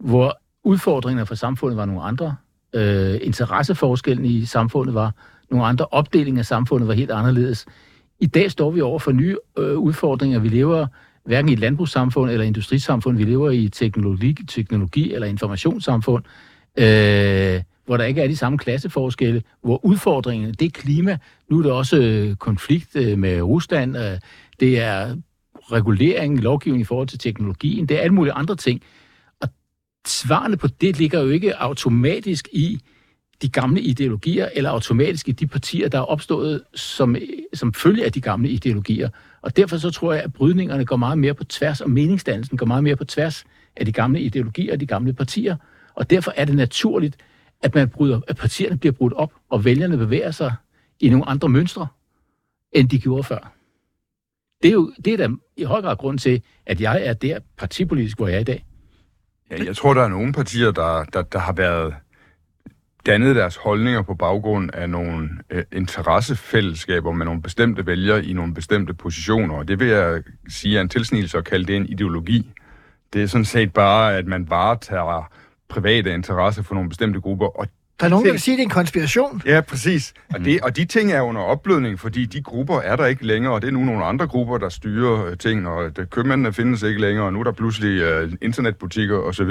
[0.00, 2.36] hvor udfordringerne for samfundet var nogle andre,
[2.74, 5.14] øh, interesseforskellen i samfundet var
[5.50, 7.66] nogle andre, opdelingen af samfundet var helt anderledes.
[8.20, 10.38] I dag står vi over for nye øh, udfordringer.
[10.38, 10.86] Vi lever
[11.28, 13.16] hverken i et landbrugssamfund eller industrisamfund.
[13.16, 16.24] Vi lever i teknologi, teknologi eller informationssamfund,
[16.78, 21.18] øh, hvor der ikke er de samme klasseforskelle, hvor udfordringerne, det er klima.
[21.50, 23.96] Nu er det også øh, konflikt øh, med Rusland.
[23.96, 24.18] Øh,
[24.60, 25.16] det er
[25.72, 27.86] regulering, lovgivning i forhold til teknologien.
[27.86, 28.82] Det er alle mulige andre ting.
[29.40, 29.48] Og
[30.06, 32.80] svarene på det ligger jo ikke automatisk i
[33.42, 37.16] de gamle ideologier, eller automatisk i de partier, der er opstået som,
[37.54, 39.08] som følge af de gamle ideologier.
[39.42, 42.66] Og derfor så tror jeg, at brydningerne går meget mere på tværs, og meningsdannelsen går
[42.66, 43.44] meget mere på tværs
[43.76, 45.56] af de gamle ideologier og de gamle partier.
[45.94, 47.16] Og derfor er det naturligt,
[47.62, 50.52] at, man bryder, at partierne bliver brudt op, og vælgerne bevæger sig
[51.00, 51.86] i nogle andre mønstre,
[52.72, 53.52] end de gjorde før.
[54.62, 57.38] Det er jo det er da i høj grad grund til, at jeg er der
[57.56, 58.64] partipolitisk, hvor jeg er i dag.
[59.50, 61.94] Ja, jeg tror, der er nogle partier, der, der, der har været
[63.08, 68.54] dannet deres holdninger på baggrund af nogle øh, interessefællesskaber med nogle bestemte vælgere i nogle
[68.54, 69.54] bestemte positioner.
[69.54, 72.50] Og det vil jeg sige er en tilsnigelse at kalde det en ideologi.
[73.12, 75.32] Det er sådan set bare, at man varetager
[75.68, 77.46] private interesser for nogle bestemte grupper.
[77.46, 77.66] Og
[78.00, 79.42] Der er nogen, der vil sige, at det er en konspiration.
[79.46, 80.14] Ja, præcis.
[80.34, 83.52] Og, det, og de ting er under opblødning, fordi de grupper er der ikke længere,
[83.52, 86.82] og det er nu nogle andre grupper, der styrer øh, ting, og det, købmændene findes
[86.82, 89.50] ikke længere, og nu er der pludselig øh, internetbutikker osv.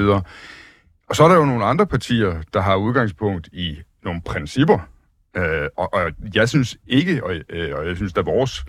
[1.09, 4.79] Og så er der jo nogle andre partier, der har udgangspunkt i nogle principper,
[5.37, 8.65] øh, og, og jeg synes ikke, og, øh, og jeg synes, at vores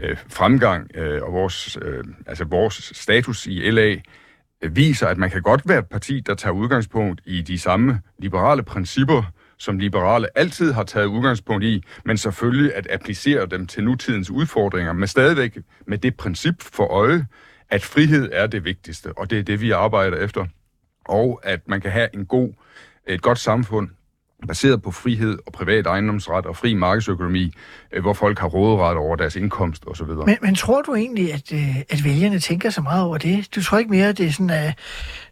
[0.00, 3.96] øh, fremgang øh, og vores, øh, altså vores status i LA
[4.62, 8.00] øh, viser, at man kan godt være et parti, der tager udgangspunkt i de samme
[8.18, 9.22] liberale principper,
[9.58, 14.92] som liberale altid har taget udgangspunkt i, men selvfølgelig at applicere dem til nutidens udfordringer,
[14.92, 17.26] men stadigvæk med det princip for øje,
[17.70, 20.46] at frihed er det vigtigste, og det er det, vi arbejder efter,
[21.08, 22.52] og at man kan have en god,
[23.06, 23.88] et godt samfund,
[24.46, 27.52] baseret på frihed og privat ejendomsret og fri markedsøkonomi,
[27.94, 30.06] Øh, hvor folk har råderet over deres indkomst osv.
[30.06, 33.54] Men, men tror du egentlig, at, øh, at vælgerne tænker så meget over det?
[33.54, 34.72] Du tror ikke mere, at det er sådan, uh,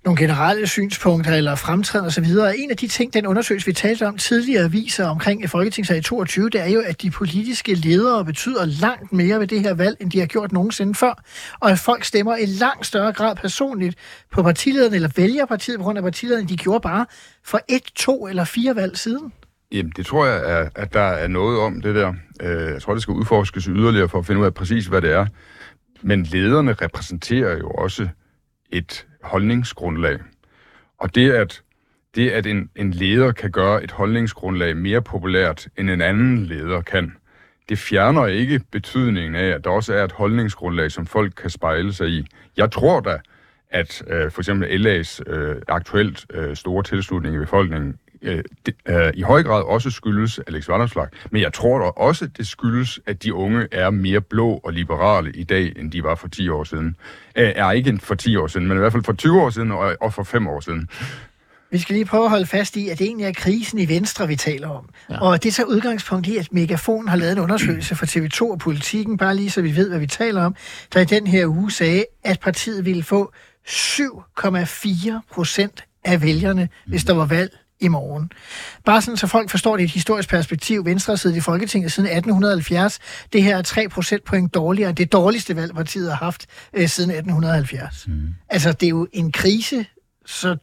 [0.04, 2.24] nogle generelle synspunkter eller fremtræden osv.?
[2.56, 6.60] En af de ting, den undersøgelse, vi talte om tidligere, viser omkring Folketingsvalget 22, det
[6.60, 10.18] er jo, at de politiske ledere betyder langt mere ved det her valg, end de
[10.18, 11.22] har gjort nogensinde før.
[11.60, 13.98] Og at folk stemmer i langt større grad personligt
[14.32, 17.06] på partilederne, eller vælger partiet på grund af partilederne, de gjorde bare
[17.44, 19.32] for et, to eller fire valg siden.
[19.72, 22.14] Jamen, det tror jeg, er, at der er noget om det der.
[22.42, 25.12] Øh, jeg tror, det skal udforskes yderligere for at finde ud af præcis, hvad det
[25.12, 25.26] er.
[26.02, 28.08] Men lederne repræsenterer jo også
[28.70, 30.18] et holdningsgrundlag.
[30.98, 31.62] Og det, at,
[32.14, 36.80] det, at en, en leder kan gøre et holdningsgrundlag mere populært, end en anden leder
[36.80, 37.16] kan,
[37.68, 41.92] det fjerner ikke betydningen af, at der også er et holdningsgrundlag, som folk kan spejle
[41.92, 42.26] sig i.
[42.56, 43.18] Jeg tror da,
[43.70, 49.12] at øh, for eksempel LA's øh, aktuelt øh, store tilslutning i befolkningen øh, det, øh,
[49.14, 51.06] i høj grad også skyldes Alex Vanderslag.
[51.30, 55.32] Men jeg tror da også, det skyldes, at de unge er mere blå og liberale
[55.32, 56.96] i dag, end de var for 10 år siden.
[57.36, 59.70] Øh, er ikke for 10 år siden, men i hvert fald for 20 år siden
[59.72, 60.88] og, og for 5 år siden.
[61.72, 64.28] Vi skal lige prøve at holde fast i, at det egentlig er krisen i Venstre,
[64.28, 64.88] vi taler om.
[65.10, 65.20] Ja.
[65.20, 69.16] Og det tager udgangspunkt i, at Megafon har lavet en undersøgelse for TV2 og politikken,
[69.16, 70.54] bare lige så vi ved, hvad vi taler om,
[70.92, 73.32] der i den her uge sagde, at partiet ville få
[73.68, 78.32] 7,4 procent af vælgerne, hvis der var valg i morgen.
[78.84, 80.84] Bare sådan, så folk forstår det i et historisk perspektiv.
[80.84, 82.98] Venstre har siddet i Folketinget siden 1870.
[83.32, 87.10] Det her er 3 procentpoint dårligere end det dårligste valg, partiet har haft øh, siden
[87.10, 88.06] 1870.
[88.06, 88.28] Mm.
[88.48, 89.86] Altså, det er jo en krise,
[90.26, 90.56] så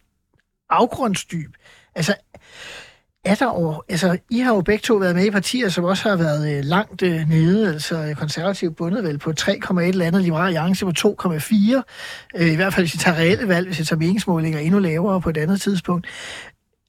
[0.70, 1.54] afgrundsdyb.
[1.96, 2.16] Altså,
[3.26, 3.82] er der over...
[3.90, 6.64] Altså, I har jo begge to været med i partier, som også har været øh,
[6.64, 7.74] langt øh, nede.
[7.74, 10.92] Altså, konservativt bundet vel på 3,1 eller andet, Liberal Alliance på
[11.24, 11.82] 2,4.
[12.36, 15.22] Øh, I hvert fald, hvis I tager reelle valg, hvis I tager meningsmålinger endnu lavere
[15.22, 16.08] på et andet tidspunkt.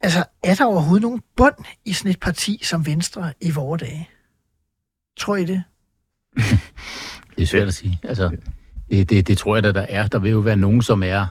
[0.01, 4.09] Altså, er der overhovedet nogen bund i sådan et parti som Venstre i vore dage?
[5.18, 5.62] Tror I det?
[7.36, 7.98] Det er svært at sige.
[8.03, 8.36] Altså,
[8.90, 10.07] det, det, det tror jeg, da, der er.
[10.07, 11.26] Der vil jo være nogen, som er...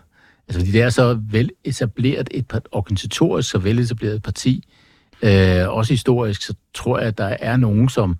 [0.47, 4.67] Altså, fordi det er så vel etableret et par- organisatorisk, så vel etableret parti,
[5.21, 8.17] øh, også historisk, så tror jeg, at der er nogen, som,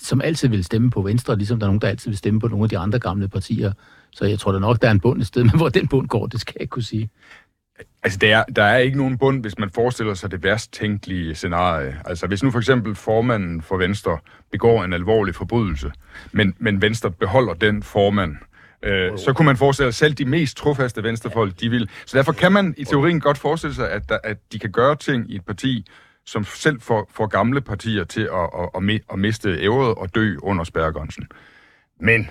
[0.00, 2.48] som altid vil stemme på Venstre, ligesom der er nogen, der altid vil stemme på
[2.48, 3.72] nogle af de andre gamle partier.
[4.12, 6.08] Så jeg tror da nok, der er en bund et sted, men hvor den bund
[6.08, 7.10] går, det skal jeg ikke kunne sige.
[8.02, 11.34] Altså, der er, der er ikke nogen bund, hvis man forestiller sig det værst tænkelige
[11.34, 12.00] scenarie.
[12.04, 14.18] Altså, hvis nu for eksempel formanden for Venstre
[14.52, 15.92] begår en alvorlig forbrydelse,
[16.32, 18.36] men, men Venstre beholder den formand,
[18.82, 21.90] øh, så kunne man forestille sig, selv de mest trofaste venstrefolk, de vil...
[22.06, 24.96] Så derfor kan man i teorien godt forestille sig, at, der, at de kan gøre
[24.96, 25.86] ting i et parti,
[26.26, 30.36] som selv får, får gamle partier til at, at, at, at miste ævret og dø
[30.42, 31.28] under spærregrænsen.
[32.00, 32.30] Men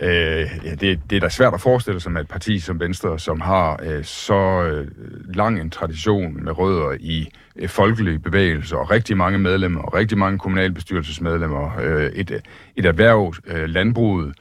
[0.00, 3.18] øh, ja, det, det er da svært at forestille sig med et parti som Venstre,
[3.18, 4.88] som har øh, så øh,
[5.34, 10.18] lang en tradition med rødder i øh, folkelige bevægelser, og rigtig mange medlemmer, og rigtig
[10.18, 12.42] mange kommunalbestyrelsesmedlemmer, øh, et,
[12.76, 14.34] et erhverv, øh, landbruget,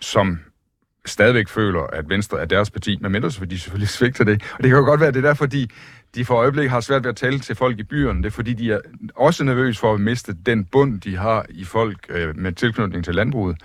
[0.00, 0.38] som
[1.06, 4.42] stadigvæk føler, at Venstre er deres parti, men mindre så de selvfølgelig svigter det.
[4.52, 5.68] Og det kan jo godt være, at det er derfor, de,
[6.14, 8.22] de for øjeblik har svært ved at tale til folk i byerne.
[8.22, 8.78] Det er fordi, de er
[9.14, 13.14] også nervøse for at miste den bund, de har i folk øh, med tilknytning til
[13.14, 13.56] landbruget.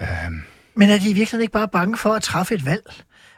[0.00, 0.08] Øh,
[0.74, 2.84] Men er de i virkeligheden ikke bare bange for at træffe et valg?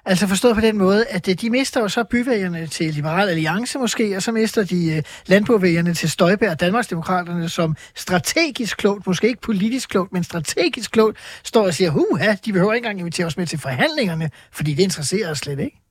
[0.04, 3.78] Altså forstået på den måde, at øh, de mister jo så byvælgerne til Liberal Alliance
[3.78, 9.28] måske, og så mister de øh, landbovælgerne til Støjberg og Danmarksdemokraterne, som strategisk klogt, måske
[9.28, 13.26] ikke politisk klogt, men strategisk klogt, står og siger, huha, de behøver ikke engang invitere
[13.26, 15.82] os med til forhandlingerne, fordi det interesserer os slet ikke.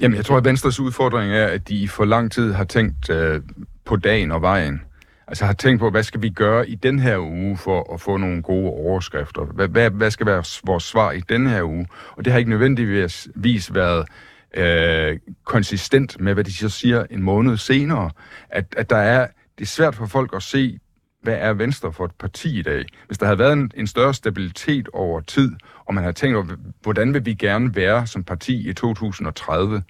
[0.00, 3.10] Jamen, jeg tror, at Venstres udfordring er, at de i for lang tid har tænkt
[3.10, 3.40] øh,
[3.84, 4.80] på dagen og vejen.
[5.28, 8.16] Altså har tænkt på, hvad skal vi gøre i den her uge for at få
[8.16, 9.44] nogle gode overskrifter?
[9.44, 11.86] Hvad, hvad, hvad skal være vores svar i den her uge?
[12.10, 14.08] Og det har ikke nødvendigvis været
[14.54, 18.10] øh, konsistent med, hvad de så siger en måned senere.
[18.50, 19.26] At, at der er,
[19.58, 20.78] det er svært for folk at se,
[21.22, 22.84] hvad er Venstre for et parti i dag?
[23.06, 25.52] Hvis der havde været en, en større stabilitet over tid,
[25.84, 26.46] og man havde tænkt over,
[26.82, 29.82] hvordan vil vi gerne være som parti i 2030,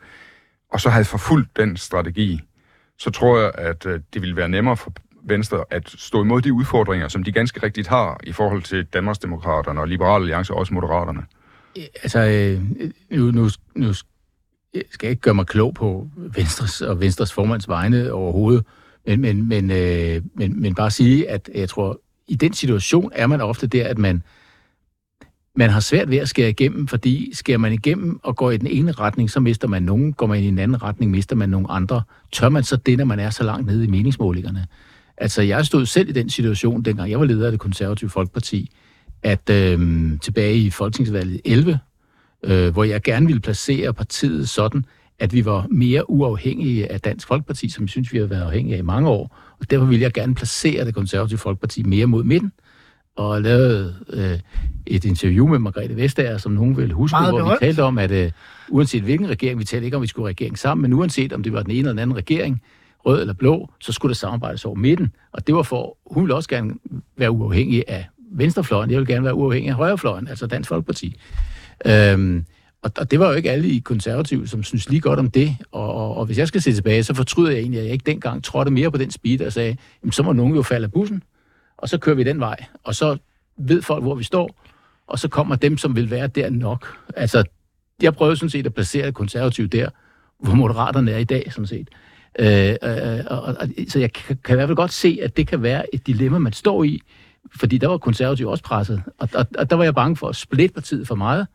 [0.72, 2.40] og så havde forfulgt den strategi,
[2.98, 4.92] så tror jeg, at øh, det ville være nemmere for
[5.28, 9.80] Venstre at stå imod de udfordringer, som de ganske rigtigt har i forhold til Danmarksdemokraterne
[9.80, 11.22] og Liberale Alliance og også Moderaterne.
[12.02, 12.62] Altså, øh,
[13.10, 14.06] nu, nu, nu skal
[15.02, 18.64] jeg ikke gøre mig klog på Venstres og Venstres formands vegne overhovedet,
[19.06, 23.26] men, men, men, øh, men, men bare sige, at jeg tror, i den situation er
[23.26, 24.22] man ofte der, at man,
[25.54, 28.66] man har svært ved at skære igennem, fordi skærer man igennem og går i den
[28.66, 30.12] ene retning, så mister man nogen.
[30.12, 32.02] Går man i den anden retning, mister man nogle andre.
[32.32, 34.66] Tør man så det, når man er så langt nede i meningsmålingerne?
[35.18, 38.70] Altså, jeg stod selv i den situation, dengang jeg var leder af det konservative Folkeparti,
[39.22, 41.78] at øh, tilbage i Folketingsvalget 11,
[42.42, 44.84] øh, hvor jeg gerne ville placere partiet sådan,
[45.18, 48.74] at vi var mere uafhængige af Dansk Folkeparti, som jeg synes, vi har været afhængige
[48.74, 49.36] af i mange år.
[49.60, 52.52] Og derfor ville jeg gerne placere det konservative Folkeparti mere mod midten,
[53.16, 54.38] og lavede øh,
[54.86, 57.60] et interview med Margrethe Vestager, som nogen vil huske, Meget hvor berømt.
[57.60, 58.30] vi talte om, at øh,
[58.68, 61.52] uanset hvilken regering, vi talte ikke om, vi skulle regering sammen, men uanset om det
[61.52, 62.62] var den ene eller den anden regering,
[63.06, 65.12] rød eller blå, så skulle der samarbejdes over midten.
[65.32, 66.74] Og det var for, hun ville også gerne
[67.16, 71.16] være uafhængig af venstrefløjen, jeg vil gerne være uafhængig af højrefløjen, altså Dansk Folkeparti.
[71.86, 72.44] Øhm,
[72.82, 75.56] og, og det var jo ikke alle i konservativ, som synes lige godt om det.
[75.72, 78.06] Og, og, og hvis jeg skal se tilbage, så fortryder jeg egentlig, at jeg ikke
[78.06, 80.92] dengang trådte mere på den speed og sagde, jamen, så må nogen jo falde af
[80.92, 81.22] bussen,
[81.78, 82.64] og så kører vi den vej.
[82.84, 83.16] Og så
[83.58, 84.62] ved folk, hvor vi står,
[85.06, 86.96] og så kommer dem, som vil være der nok.
[87.16, 87.44] Altså,
[88.02, 89.88] jeg prøvede sådan set at placere konservativ der,
[90.40, 91.88] hvor moderaterne er i dag, sådan set.
[92.38, 95.36] Øh, øh, øh og, og, så jeg kan, kan i hvert fald godt se, at
[95.36, 97.00] det kan være et dilemma, man står i,
[97.56, 100.36] fordi der var konservativ også presset, og, og, og der var jeg bange for at
[100.36, 101.46] splitte partiet for meget.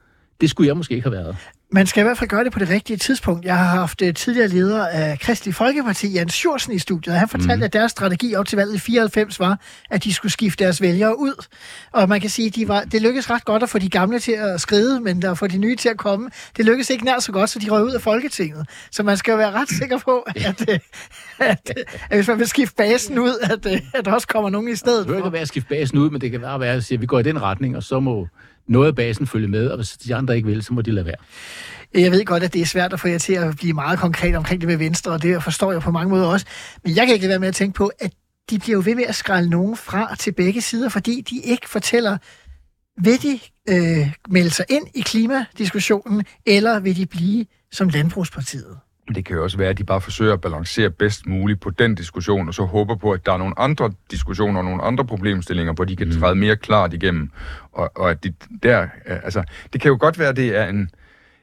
[0.41, 1.35] Det skulle jeg måske ikke have været.
[1.73, 3.45] Man skal i hvert fald gøre det på det rigtige tidspunkt.
[3.45, 7.55] Jeg har haft øh, tidligere leder af Kristelig Folkeparti, Jens Sjursen, i studiet, han fortalte,
[7.55, 7.63] mm.
[7.63, 9.59] at deres strategi op til valget i 94 var,
[9.89, 11.45] at de skulle skifte deres vælgere ud.
[11.91, 14.19] Og man kan sige, at de var, det lykkedes ret godt at få de gamle
[14.19, 17.19] til at skride, men at få de nye til at komme, det lykkedes ikke nær
[17.19, 18.67] så godt, så de røg ud af Folketinget.
[18.91, 20.79] Så man skal jo være ret sikker på, at, øh,
[21.39, 21.71] at,
[22.09, 24.75] at hvis man vil skifte basen ud, at, øh, at der også kommer nogen i
[24.75, 26.97] stedet Det at være at skifte basen ud, men det kan være, at jeg siger,
[26.97, 28.27] at vi går i den retning, og så må
[28.71, 31.05] noget af basen følge med, og hvis de andre ikke vil, så må de lade
[31.05, 31.15] være.
[31.93, 34.35] Jeg ved godt, at det er svært at få jer til at blive meget konkret
[34.35, 36.45] omkring det med Venstre, og det forstår jeg på mange måder også.
[36.83, 38.13] Men jeg kan ikke lade være med at tænke på, at
[38.49, 41.69] de bliver jo ved med at skrælle nogen fra til begge sider, fordi de ikke
[41.69, 42.17] fortæller,
[43.01, 48.77] vil de øh, melde sig ind i klimadiskussionen, eller vil de blive som Landbrugspartiet?
[49.15, 51.95] Det kan jo også være, at de bare forsøger at balancere bedst muligt på den
[51.95, 55.73] diskussion, og så håber på, at der er nogle andre diskussioner og nogle andre problemstillinger,
[55.73, 57.31] hvor de kan træde mere klart igennem.
[57.71, 58.33] Og, og at de
[58.63, 59.43] der, altså,
[59.73, 60.89] det kan jo godt være, at det er en,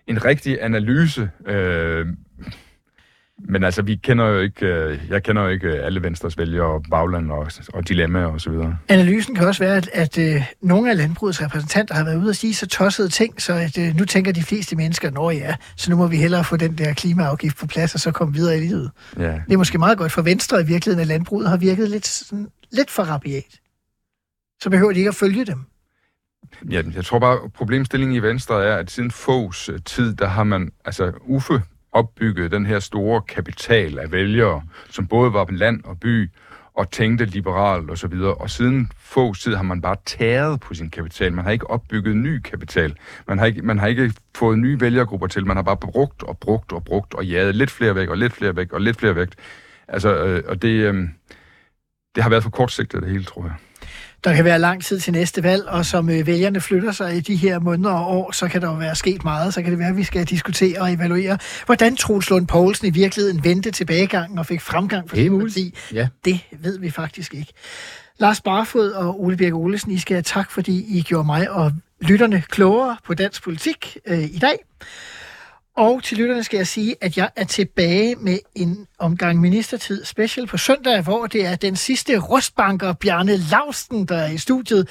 [0.06, 2.06] en rigtig analyse, øh,
[3.40, 6.82] men altså, vi kender jo ikke, øh, jeg kender jo ikke alle Venstres vælgere og
[6.90, 8.78] bagland og, og dilemmaer og så videre.
[8.88, 12.36] Analysen kan også være, at, at øh, nogle af landbrugets repræsentanter har været ude og
[12.36, 15.90] sige så tossede ting, så at, øh, nu tænker de fleste mennesker, nå ja, så
[15.90, 18.60] nu må vi hellere få den der klimaafgift på plads, og så komme videre i
[18.60, 18.90] livet.
[19.18, 19.32] Ja.
[19.32, 22.48] Det er måske meget godt for Venstre i virkeligheden, at landbruget har virket lidt, sådan,
[22.70, 23.60] lidt for rabiat.
[24.60, 25.60] Så behøver de ikke at følge dem.
[26.70, 30.44] Ja, jeg tror bare, problemstillingen i Venstre er, at siden Fogs øh, tid, der har
[30.44, 31.62] man, altså Uffe
[31.98, 36.30] opbygget den her store kapital af vælgere, som både var på land og by,
[36.74, 38.34] og tænkte liberalt og så videre.
[38.34, 41.32] Og siden få tid har man bare tæret på sin kapital.
[41.32, 42.96] Man har ikke opbygget ny kapital.
[43.28, 45.46] Man har ikke, man har ikke fået nye vælgergrupper til.
[45.46, 48.32] Man har bare brugt og brugt og brugt og jaget lidt flere væk og lidt
[48.32, 49.28] flere væk og lidt flere væk.
[49.88, 51.08] Altså, øh, og det, øh,
[52.14, 53.54] det har været for kortsigtet det hele, tror jeg.
[54.24, 57.20] Der kan være lang tid til næste valg, og som øh, vælgerne flytter sig i
[57.20, 59.54] de her måneder og år, så kan der jo være sket meget.
[59.54, 62.90] Så kan det være, at vi skal diskutere og evaluere, hvordan Troels Lund Poulsen i
[62.90, 65.74] virkeligheden vendte tilbagegangen og fik fremgang for Det parti.
[65.92, 66.08] Ja.
[66.24, 67.52] Det ved vi faktisk ikke.
[68.18, 71.72] Lars Barfod og Ole Birk Olesen, I skal have tak, fordi I gjorde mig og
[72.00, 74.56] lytterne klogere på dansk politik øh, i dag.
[75.78, 80.46] Og til lytterne skal jeg sige, at jeg er tilbage med en omgang ministertid special
[80.46, 84.88] på søndag, hvor det er den sidste rustbanker, Bjarne Lausten, der er i studiet,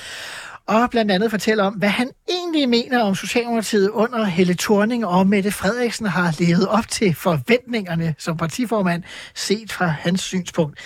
[0.67, 5.27] og blandt andet fortæller om, hvad han egentlig mener om Socialdemokratiet under Helle Thorning og
[5.27, 9.03] Mette Frederiksen har levet op til forventningerne som partiformand,
[9.35, 10.79] set fra hans synspunkt.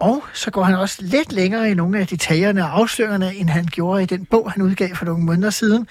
[0.00, 3.66] Og så går han også lidt længere i nogle af detaljerne og afsløringerne, end han
[3.66, 5.86] gjorde i den bog, han udgav for nogle måneder siden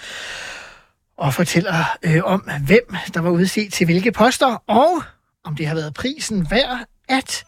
[1.17, 5.03] og fortæller øh, om, hvem der var udset til hvilke poster, og
[5.43, 7.45] om det har været prisen værd at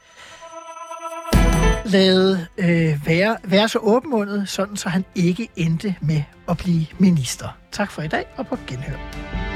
[1.86, 7.58] lade øh, være, være så åbenmundet, sådan så han ikke endte med at blive minister.
[7.72, 9.47] Tak for i dag, og på genhør.